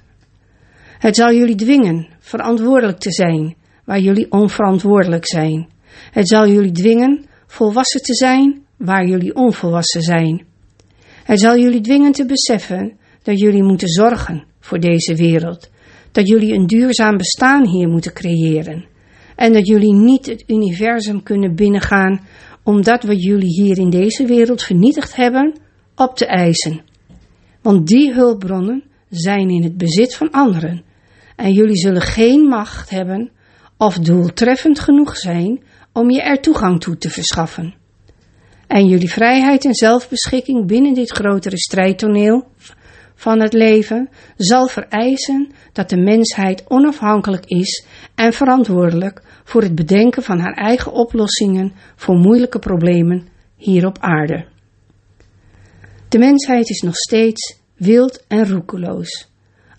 Het 0.99 1.17
zal 1.17 1.33
jullie 1.33 1.55
dwingen 1.55 2.09
verantwoordelijk 2.19 2.99
te 2.99 3.13
zijn 3.13 3.57
waar 3.85 4.01
jullie 4.01 4.31
onverantwoordelijk 4.31 5.27
zijn. 5.27 5.69
Het 6.11 6.29
zal 6.29 6.49
jullie 6.49 6.73
dwingen 6.73 7.25
volwassen 7.47 8.03
te 8.03 8.15
zijn 8.15 8.63
waar 8.77 9.07
jullie 9.07 9.35
onvolwassen 9.35 10.03
zijn. 10.03 10.47
Het 11.25 11.41
zal 11.41 11.59
jullie 11.59 11.81
dwingen 11.81 12.13
te 12.13 12.27
beseffen 12.27 12.97
dat 13.23 13.39
jullie 13.39 13.63
moeten 13.63 13.89
zorgen 13.89 14.45
voor 14.61 14.81
deze 14.81 15.15
wereld, 15.15 15.71
dat 16.13 16.29
jullie 16.29 16.55
een 16.55 16.67
duurzaam 16.67 17.17
bestaan 17.17 17.67
hier 17.67 17.89
moeten 17.89 18.13
creëren 18.13 18.93
en 19.37 19.53
dat 19.53 19.67
jullie 19.67 19.95
niet 19.95 20.27
het 20.27 20.45
universum 20.47 21.23
kunnen 21.23 21.55
binnengaan 21.55 22.21
omdat 22.63 23.03
we 23.03 23.17
jullie 23.17 23.63
hier 23.63 23.79
in 23.79 23.91
deze 23.91 24.27
wereld 24.27 24.63
vernietigd 24.63 25.17
hebben 25.17 25.59
op 25.97 26.17
te 26.17 26.27
eisen. 26.27 26.83
Want 27.63 27.87
die 27.87 28.13
hulpbronnen 28.13 28.85
zijn 29.09 29.49
in 29.49 29.63
het 29.63 29.77
bezit 29.77 30.15
van 30.15 30.31
anderen 30.31 30.83
en 31.37 31.53
jullie 31.53 31.77
zullen 31.77 32.03
geen 32.03 32.41
macht 32.41 32.91
hebben 32.91 33.31
of 33.77 33.99
doeltreffend 33.99 34.79
genoeg 34.79 35.17
zijn 35.17 35.63
om 35.93 36.11
je 36.11 36.23
er 36.23 36.41
toegang 36.41 36.81
toe 36.81 36.97
te 36.97 37.11
verschaffen. 37.11 37.75
En 38.75 38.87
jullie 38.87 39.11
vrijheid 39.11 39.65
en 39.65 39.75
zelfbeschikking 39.75 40.67
binnen 40.67 40.95
dit 40.95 41.11
grotere 41.11 41.59
strijdtoneel 41.59 42.47
van 43.15 43.41
het 43.41 43.53
leven 43.53 44.09
zal 44.37 44.69
vereisen 44.69 45.53
dat 45.73 45.89
de 45.89 45.97
mensheid 45.97 46.65
onafhankelijk 46.69 47.45
is 47.47 47.85
en 48.15 48.33
verantwoordelijk 48.33 49.23
voor 49.45 49.63
het 49.63 49.75
bedenken 49.75 50.23
van 50.23 50.39
haar 50.39 50.53
eigen 50.53 50.93
oplossingen 50.93 51.73
voor 51.97 52.17
moeilijke 52.17 52.59
problemen 52.59 53.29
hier 53.57 53.87
op 53.87 53.99
aarde. 53.99 54.47
De 56.09 56.19
mensheid 56.19 56.71
is 56.71 56.81
nog 56.81 56.97
steeds 56.97 57.59
wild 57.77 58.25
en 58.29 58.49
roekeloos. 58.49 59.31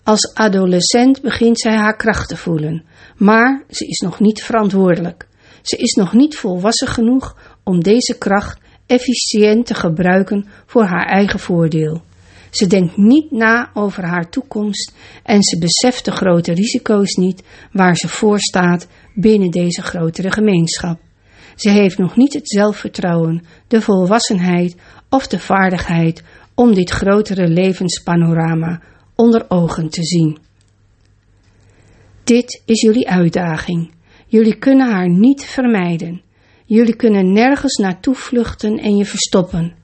Als 0.02 0.34
adolescent 0.34 1.22
begint 1.22 1.60
zij 1.60 1.74
haar 1.74 1.96
kracht 1.96 2.28
te 2.28 2.36
voelen, 2.36 2.84
maar 3.16 3.64
ze 3.70 3.86
is 3.86 3.98
nog 3.98 4.20
niet 4.20 4.42
verantwoordelijk. 4.42 5.28
Ze 5.62 5.76
is 5.76 5.92
nog 5.92 6.12
niet 6.12 6.36
volwassen 6.36 6.88
genoeg 6.88 7.36
om 7.64 7.82
deze 7.82 8.18
kracht 8.18 8.64
efficiënt 8.86 9.66
te 9.66 9.74
gebruiken 9.74 10.46
voor 10.66 10.84
haar 10.84 11.06
eigen 11.06 11.38
voordeel. 11.38 12.02
Ze 12.50 12.66
denkt 12.66 12.96
niet 12.96 13.30
na 13.30 13.70
over 13.74 14.04
haar 14.04 14.30
toekomst 14.30 14.94
en 15.22 15.42
ze 15.42 15.58
beseft 15.58 16.04
de 16.04 16.10
grote 16.10 16.52
risico's 16.52 17.14
niet 17.14 17.42
waar 17.72 17.96
ze 17.96 18.08
voor 18.08 18.40
staat 18.40 18.88
binnen 19.14 19.50
deze 19.50 19.82
grotere 19.82 20.30
gemeenschap. 20.32 21.00
Ze 21.54 21.70
heeft 21.70 21.98
nog 21.98 22.16
niet 22.16 22.32
het 22.32 22.48
zelfvertrouwen, 22.48 23.42
de 23.68 23.80
volwassenheid 23.80 24.76
of 25.08 25.26
de 25.26 25.38
vaardigheid 25.38 26.22
om 26.54 26.74
dit 26.74 26.90
grotere 26.90 27.48
levenspanorama 27.48 28.82
onder 29.14 29.44
ogen 29.48 29.88
te 29.88 30.04
zien. 30.04 30.38
Dit 32.24 32.62
is 32.64 32.80
jullie 32.80 33.08
uitdaging. 33.08 33.90
Jullie 34.26 34.58
kunnen 34.58 34.90
haar 34.90 35.08
niet 35.08 35.44
vermijden. 35.44 36.22
Jullie 36.68 36.96
kunnen 36.96 37.32
nergens 37.32 37.76
naartoe 37.76 38.14
vluchten 38.14 38.78
en 38.78 38.96
je 38.96 39.04
verstoppen. 39.04 39.74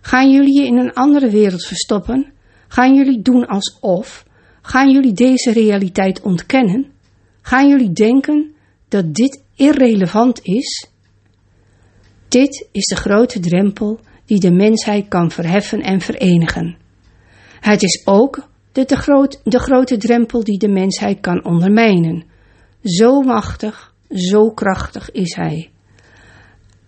Gaan 0.00 0.30
jullie 0.30 0.60
je 0.60 0.66
in 0.66 0.76
een 0.76 0.92
andere 0.92 1.30
wereld 1.30 1.64
verstoppen? 1.64 2.32
Gaan 2.68 2.94
jullie 2.94 3.22
doen 3.22 3.46
alsof? 3.46 4.26
Gaan 4.62 4.90
jullie 4.90 5.12
deze 5.12 5.52
realiteit 5.52 6.20
ontkennen? 6.20 6.86
Gaan 7.42 7.68
jullie 7.68 7.92
denken 7.92 8.54
dat 8.88 9.14
dit 9.14 9.42
irrelevant 9.54 10.40
is? 10.42 10.88
Dit 12.28 12.68
is 12.72 12.84
de 12.84 12.96
grote 12.96 13.40
drempel 13.40 14.00
die 14.24 14.40
de 14.40 14.52
mensheid 14.52 15.08
kan 15.08 15.30
verheffen 15.30 15.80
en 15.80 16.00
verenigen. 16.00 16.76
Het 17.60 17.82
is 17.82 18.02
ook 18.04 18.48
de, 18.72 18.96
groot, 18.96 19.40
de 19.44 19.58
grote 19.58 19.96
drempel 19.96 20.44
die 20.44 20.58
de 20.58 20.68
mensheid 20.68 21.20
kan 21.20 21.44
ondermijnen. 21.44 22.24
Zo 22.82 23.20
machtig, 23.20 23.94
zo 24.10 24.50
krachtig 24.50 25.10
is 25.10 25.34
hij. 25.34 25.70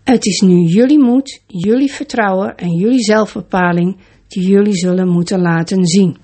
Het 0.09 0.27
is 0.27 0.41
nu 0.41 0.61
jullie 0.61 0.99
moed, 0.99 1.43
jullie 1.47 1.93
vertrouwen 1.93 2.57
en 2.57 2.71
jullie 2.71 3.03
zelfbepaling 3.03 3.97
die 4.29 4.49
jullie 4.49 4.77
zullen 4.77 5.09
moeten 5.09 5.41
laten 5.41 5.87
zien. 5.87 6.17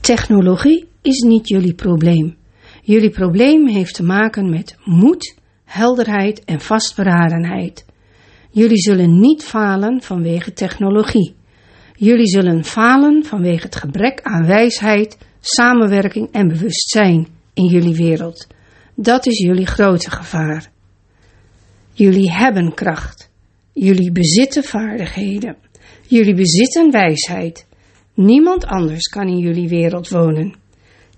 Technologie 0.00 0.88
is 1.02 1.18
niet 1.18 1.48
jullie 1.48 1.74
probleem. 1.74 2.36
Jullie 2.82 3.10
probleem 3.10 3.68
heeft 3.68 3.94
te 3.94 4.02
maken 4.02 4.50
met 4.50 4.76
moed, 4.84 5.36
helderheid 5.64 6.44
en 6.44 6.60
vastberadenheid. 6.60 7.84
Jullie 8.50 8.80
zullen 8.80 9.20
niet 9.20 9.44
falen 9.44 10.02
vanwege 10.02 10.52
technologie. 10.52 11.34
Jullie 11.96 12.28
zullen 12.28 12.64
falen 12.64 13.24
vanwege 13.24 13.64
het 13.64 13.76
gebrek 13.76 14.22
aan 14.22 14.46
wijsheid, 14.46 15.18
samenwerking 15.40 16.28
en 16.32 16.48
bewustzijn 16.48 17.28
in 17.54 17.66
jullie 17.66 17.94
wereld. 17.94 18.46
Dat 19.02 19.26
is 19.26 19.38
jullie 19.38 19.66
grote 19.66 20.10
gevaar. 20.10 20.69
Jullie 22.00 22.30
hebben 22.30 22.74
kracht. 22.74 23.30
Jullie 23.72 24.12
bezitten 24.12 24.64
vaardigheden. 24.64 25.56
Jullie 26.06 26.34
bezitten 26.34 26.90
wijsheid. 26.90 27.66
Niemand 28.14 28.64
anders 28.66 29.08
kan 29.08 29.28
in 29.28 29.38
jullie 29.38 29.68
wereld 29.68 30.08
wonen. 30.08 30.54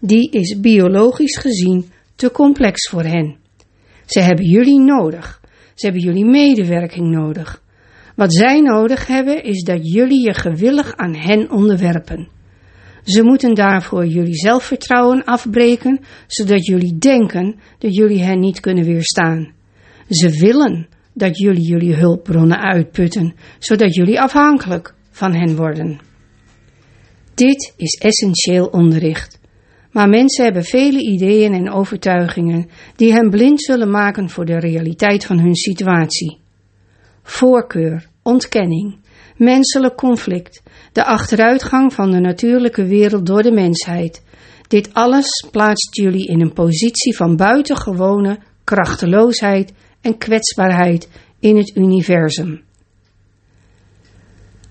Die 0.01 0.31
is 0.31 0.61
biologisch 0.61 1.37
gezien 1.37 1.91
te 2.15 2.31
complex 2.31 2.89
voor 2.89 3.03
hen. 3.03 3.37
Ze 4.07 4.21
hebben 4.21 4.45
jullie 4.45 4.81
nodig. 4.81 5.41
Ze 5.75 5.87
hebben 5.87 6.03
jullie 6.03 6.25
medewerking 6.25 7.11
nodig. 7.11 7.63
Wat 8.17 8.35
zij 8.35 8.61
nodig 8.61 9.07
hebben 9.07 9.45
is 9.45 9.63
dat 9.63 9.93
jullie 9.93 10.21
je 10.21 10.35
gewillig 10.35 10.97
aan 10.97 11.15
hen 11.15 11.51
onderwerpen. 11.51 12.29
Ze 13.05 13.23
moeten 13.23 13.55
daarvoor 13.55 14.07
jullie 14.07 14.37
zelfvertrouwen 14.37 15.25
afbreken, 15.25 16.01
zodat 16.27 16.67
jullie 16.67 16.99
denken 16.99 17.61
dat 17.79 17.95
jullie 17.95 18.23
hen 18.23 18.41
niet 18.41 18.61
kunnen 18.61 18.85
weerstaan. 18.85 19.61
Ze 20.09 20.31
willen 20.31 20.89
dat 21.15 21.39
jullie 21.39 21.67
jullie 21.67 21.95
hulpbronnen 21.95 22.59
uitputten, 22.59 23.35
zodat 23.59 23.95
jullie 23.95 24.21
afhankelijk 24.21 24.95
van 25.11 25.35
hen 25.35 25.57
worden. 25.57 26.01
Dit 27.35 27.73
is 27.77 27.99
essentieel 28.01 28.67
onderricht. 28.67 29.41
Maar 29.91 30.09
mensen 30.09 30.45
hebben 30.45 30.65
vele 30.65 31.01
ideeën 31.01 31.53
en 31.53 31.71
overtuigingen 31.71 32.69
die 32.97 33.13
hen 33.13 33.31
blind 33.31 33.63
zullen 33.63 33.91
maken 33.91 34.29
voor 34.29 34.45
de 34.45 34.59
realiteit 34.59 35.25
van 35.25 35.39
hun 35.39 35.55
situatie. 35.55 36.39
Voorkeur, 37.23 38.09
ontkenning, 38.23 38.97
menselijk 39.37 39.97
conflict, 39.97 40.63
de 40.93 41.05
achteruitgang 41.05 41.93
van 41.93 42.11
de 42.11 42.21
natuurlijke 42.21 42.85
wereld 42.87 43.27
door 43.27 43.43
de 43.43 43.53
mensheid. 43.53 44.23
Dit 44.69 44.95
alles 44.95 45.49
plaatst 45.51 45.97
jullie 45.97 46.27
in 46.27 46.41
een 46.41 46.53
positie 46.53 47.17
van 47.17 47.37
buitengewone 47.37 48.39
krachteloosheid 48.65 49.73
en 50.03 50.19
kwetsbaarheid 50.19 51.09
in 51.41 51.57
het 51.57 51.77
universum. 51.77 52.63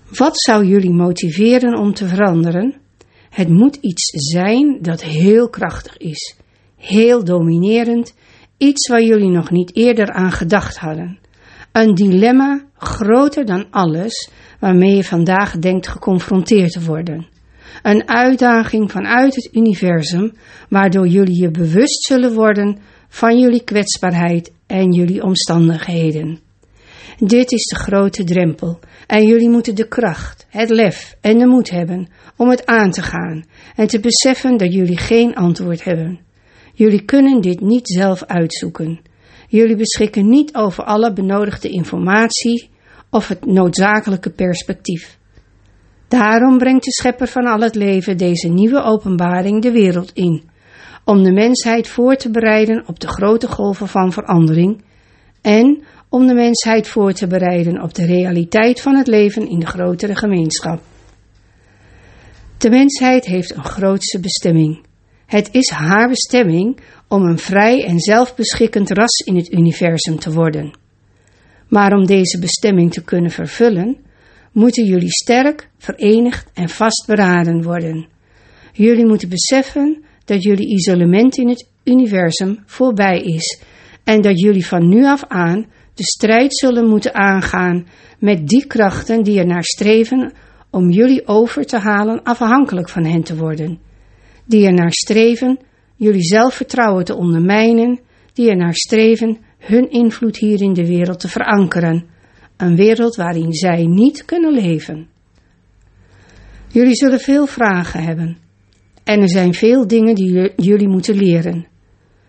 Wat 0.08 0.40
zou 0.40 0.64
jullie 0.64 0.92
motiveren 0.92 1.78
om 1.78 1.94
te 1.94 2.06
veranderen? 2.06 2.74
Het 3.30 3.48
moet 3.48 3.76
iets 3.76 4.32
zijn 4.32 4.78
dat 4.80 5.02
heel 5.02 5.48
krachtig 5.48 5.96
is, 5.96 6.36
heel 6.76 7.24
dominerend, 7.24 8.14
iets 8.56 8.88
waar 8.88 9.02
jullie 9.02 9.30
nog 9.30 9.50
niet 9.50 9.76
eerder 9.76 10.12
aan 10.12 10.32
gedacht 10.32 10.78
hadden. 10.78 11.18
Een 11.72 11.94
dilemma 11.94 12.64
groter 12.76 13.44
dan 13.44 13.66
alles 13.70 14.30
waarmee 14.60 14.96
je 14.96 15.04
vandaag 15.04 15.58
denkt 15.58 15.88
geconfronteerd 15.88 16.72
te 16.72 16.82
worden. 16.82 17.26
Een 17.82 18.08
uitdaging 18.08 18.90
vanuit 18.90 19.34
het 19.34 19.48
universum, 19.52 20.32
waardoor 20.68 21.06
jullie 21.06 21.42
je 21.42 21.50
bewust 21.50 22.04
zullen 22.04 22.34
worden 22.34 22.78
van 23.12 23.38
jullie 23.38 23.64
kwetsbaarheid 23.64 24.52
en 24.66 24.92
jullie 24.92 25.22
omstandigheden. 25.22 26.40
Dit 27.18 27.52
is 27.52 27.64
de 27.64 27.76
grote 27.76 28.24
drempel 28.24 28.78
en 29.06 29.26
jullie 29.26 29.48
moeten 29.48 29.74
de 29.74 29.88
kracht, 29.88 30.46
het 30.48 30.70
lef 30.70 31.16
en 31.20 31.38
de 31.38 31.46
moed 31.46 31.70
hebben 31.70 32.08
om 32.36 32.50
het 32.50 32.66
aan 32.66 32.90
te 32.90 33.02
gaan 33.02 33.44
en 33.76 33.86
te 33.86 34.00
beseffen 34.00 34.56
dat 34.56 34.72
jullie 34.72 34.96
geen 34.96 35.34
antwoord 35.34 35.84
hebben. 35.84 36.20
Jullie 36.74 37.04
kunnen 37.04 37.40
dit 37.40 37.60
niet 37.60 37.88
zelf 37.88 38.24
uitzoeken. 38.24 39.00
Jullie 39.48 39.76
beschikken 39.76 40.28
niet 40.28 40.54
over 40.54 40.84
alle 40.84 41.12
benodigde 41.12 41.68
informatie 41.68 42.68
of 43.10 43.28
het 43.28 43.46
noodzakelijke 43.46 44.30
perspectief. 44.30 45.18
Daarom 46.08 46.58
brengt 46.58 46.84
de 46.84 46.92
schepper 46.92 47.28
van 47.28 47.46
al 47.46 47.60
het 47.60 47.74
leven 47.74 48.16
deze 48.16 48.48
nieuwe 48.48 48.82
openbaring 48.82 49.62
de 49.62 49.70
wereld 49.70 50.12
in 50.12 50.50
om 51.04 51.22
de 51.22 51.32
mensheid 51.32 51.88
voor 51.88 52.16
te 52.16 52.30
bereiden 52.30 52.84
op 52.86 53.00
de 53.00 53.08
grote 53.08 53.48
golven 53.48 53.88
van 53.88 54.12
verandering 54.12 54.82
en 55.40 55.82
om 56.08 56.26
de 56.26 56.34
mensheid 56.34 56.88
voor 56.88 57.12
te 57.12 57.26
bereiden 57.26 57.82
op 57.82 57.94
de 57.94 58.06
realiteit 58.06 58.80
van 58.80 58.96
het 58.96 59.06
leven 59.06 59.48
in 59.48 59.58
de 59.58 59.66
grotere 59.66 60.16
gemeenschap. 60.16 60.80
De 62.58 62.70
mensheid 62.70 63.24
heeft 63.24 63.54
een 63.54 63.64
grootste 63.64 64.20
bestemming. 64.20 64.84
Het 65.26 65.48
is 65.52 65.70
haar 65.70 66.08
bestemming 66.08 66.78
om 67.08 67.22
een 67.22 67.38
vrij 67.38 67.84
en 67.84 68.00
zelfbeschikkend 68.00 68.90
ras 68.90 69.18
in 69.18 69.36
het 69.36 69.52
universum 69.52 70.18
te 70.18 70.32
worden. 70.32 70.78
Maar 71.68 71.92
om 71.92 72.06
deze 72.06 72.38
bestemming 72.38 72.92
te 72.92 73.04
kunnen 73.04 73.30
vervullen, 73.30 73.96
moeten 74.52 74.84
jullie 74.84 75.10
sterk, 75.10 75.70
verenigd 75.78 76.50
en 76.54 76.68
vastberaden 76.68 77.62
worden. 77.62 78.06
Jullie 78.72 79.06
moeten 79.06 79.28
beseffen 79.28 80.04
dat 80.24 80.42
jullie 80.42 80.68
isolement 80.68 81.36
in 81.36 81.48
het 81.48 81.68
universum 81.84 82.62
voorbij 82.66 83.18
is 83.18 83.62
en 84.04 84.20
dat 84.20 84.40
jullie 84.40 84.66
van 84.66 84.88
nu 84.88 85.04
af 85.04 85.24
aan 85.28 85.66
de 85.94 86.04
strijd 86.04 86.56
zullen 86.56 86.88
moeten 86.88 87.14
aangaan 87.14 87.86
met 88.18 88.48
die 88.48 88.66
krachten 88.66 89.22
die 89.22 89.38
er 89.38 89.46
naar 89.46 89.64
streven 89.64 90.32
om 90.70 90.90
jullie 90.90 91.26
over 91.26 91.64
te 91.64 91.78
halen 91.78 92.22
afhankelijk 92.22 92.88
van 92.88 93.04
hen 93.04 93.22
te 93.22 93.36
worden, 93.36 93.78
die 94.44 94.66
er 94.66 94.72
naar 94.72 94.92
streven 94.92 95.58
jullie 95.96 96.24
zelfvertrouwen 96.24 97.04
te 97.04 97.16
ondermijnen, 97.16 98.00
die 98.32 98.50
er 98.50 98.56
naar 98.56 98.74
streven 98.74 99.38
hun 99.58 99.90
invloed 99.90 100.36
hier 100.36 100.62
in 100.62 100.72
de 100.72 100.86
wereld 100.86 101.20
te 101.20 101.28
verankeren, 101.28 102.06
een 102.56 102.76
wereld 102.76 103.16
waarin 103.16 103.52
zij 103.52 103.84
niet 103.84 104.24
kunnen 104.24 104.52
leven. 104.52 105.08
Jullie 106.68 106.94
zullen 106.94 107.20
veel 107.20 107.46
vragen 107.46 108.02
hebben 108.02 108.36
en 109.04 109.20
er 109.20 109.28
zijn 109.28 109.54
veel 109.54 109.86
dingen 109.86 110.14
die 110.14 110.52
jullie 110.56 110.88
moeten 110.88 111.14
leren. 111.14 111.66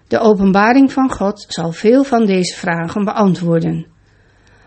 De 0.07 0.19
openbaring 0.19 0.91
van 0.91 1.11
God 1.11 1.45
zal 1.47 1.71
veel 1.71 2.03
van 2.03 2.25
deze 2.25 2.55
vragen 2.55 3.05
beantwoorden. 3.05 3.85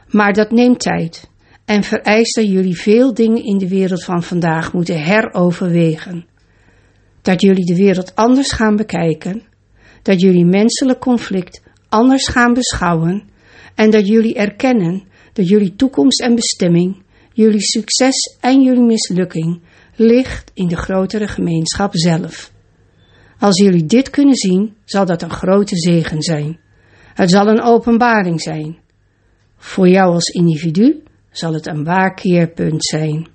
Maar 0.09 0.33
dat 0.33 0.51
neemt 0.51 0.81
tijd 0.81 1.31
en 1.65 1.83
vereist 1.83 2.35
dat 2.35 2.49
jullie 2.49 2.77
veel 2.77 3.15
dingen 3.15 3.45
in 3.45 3.59
de 3.59 3.69
wereld 3.69 4.05
van 4.05 4.23
vandaag 4.23 4.73
moeten 4.73 5.03
heroverwegen. 5.03 6.27
Dat 7.23 7.41
jullie 7.41 7.65
de 7.65 7.77
wereld 7.77 8.15
anders 8.15 8.53
gaan 8.53 8.77
bekijken, 8.77 9.43
dat 10.03 10.21
jullie 10.21 10.45
menselijk 10.45 11.01
conflict 11.01 11.63
anders 11.89 12.29
gaan 12.29 12.55
beschouwen 12.55 13.29
en 13.75 13.91
dat 13.91 14.07
jullie 14.07 14.35
erkennen 14.35 15.05
dat 15.33 15.49
jullie 15.49 15.77
toekomst 15.77 16.21
en 16.23 16.35
bestemming, 16.35 17.03
jullie 17.33 17.63
succes 17.63 18.37
en 18.41 18.63
jullie 18.63 18.85
mislukking 18.85 19.61
ligt 19.97 20.51
in 20.55 20.69
de 20.69 20.77
grotere 20.77 21.29
gemeenschap 21.29 21.91
zelf. 21.97 22.53
Als 23.39 23.61
jullie 23.61 23.87
dit 23.87 24.11
kunnen 24.11 24.35
zien, 24.35 24.77
zal 24.85 25.07
dat 25.07 25.23
een 25.23 25.31
grote 25.31 25.77
zegen 25.77 26.23
zijn. 26.23 26.59
Het 27.15 27.31
zal 27.31 27.47
een 27.47 27.63
openbaring 27.63 28.41
zijn. 28.41 28.79
Voor 29.57 29.89
jou 29.89 30.13
als 30.13 30.29
individu 30.29 31.03
zal 31.31 31.53
het 31.53 31.67
een 31.67 31.85
waar 31.85 32.15
keerpunt 32.15 32.85
zijn. 32.85 33.29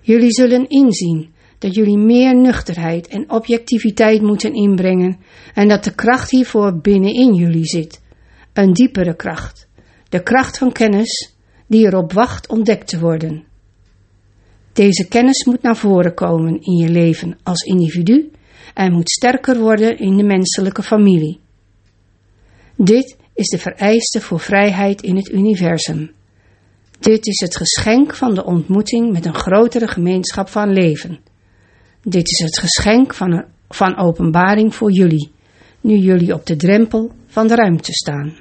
Jullie 0.00 0.32
zullen 0.32 0.68
inzien 0.68 1.32
dat 1.58 1.74
jullie 1.74 1.98
meer 1.98 2.36
nuchterheid 2.36 3.08
en 3.08 3.30
objectiviteit 3.30 4.22
moeten 4.22 4.54
inbrengen 4.54 5.18
en 5.54 5.68
dat 5.68 5.84
de 5.84 5.94
kracht 5.94 6.30
hiervoor 6.30 6.80
binnenin 6.80 7.34
jullie 7.34 7.66
zit. 7.66 8.00
Een 8.52 8.72
diepere 8.72 9.16
kracht. 9.16 9.68
De 10.08 10.22
kracht 10.22 10.58
van 10.58 10.72
kennis 10.72 11.34
die 11.66 11.86
erop 11.86 12.12
wacht 12.12 12.48
ontdekt 12.48 12.88
te 12.88 12.98
worden. 12.98 13.44
Deze 14.72 15.08
kennis 15.08 15.44
moet 15.44 15.62
naar 15.62 15.76
voren 15.76 16.14
komen 16.14 16.60
in 16.60 16.76
je 16.76 16.88
leven 16.88 17.38
als 17.42 17.62
individu 17.62 18.30
en 18.74 18.92
moet 18.92 19.10
sterker 19.10 19.58
worden 19.58 19.98
in 19.98 20.16
de 20.16 20.24
menselijke 20.24 20.82
familie. 20.82 21.40
Dit 22.76 23.16
is 23.34 23.48
de 23.48 23.58
vereiste 23.58 24.20
voor 24.20 24.40
vrijheid 24.40 25.02
in 25.02 25.16
het 25.16 25.30
universum. 25.30 26.10
Dit 27.00 27.26
is 27.26 27.40
het 27.40 27.56
geschenk 27.56 28.14
van 28.14 28.34
de 28.34 28.44
ontmoeting 28.44 29.12
met 29.12 29.26
een 29.26 29.34
grotere 29.34 29.88
gemeenschap 29.88 30.48
van 30.48 30.72
leven. 30.72 31.18
Dit 32.02 32.30
is 32.30 32.38
het 32.38 32.58
geschenk 32.58 33.14
van, 33.14 33.44
van 33.68 33.98
openbaring 33.98 34.74
voor 34.74 34.92
jullie, 34.92 35.30
nu 35.80 35.96
jullie 35.96 36.34
op 36.34 36.46
de 36.46 36.56
drempel 36.56 37.10
van 37.26 37.46
de 37.46 37.54
ruimte 37.54 37.92
staan. 37.92 38.36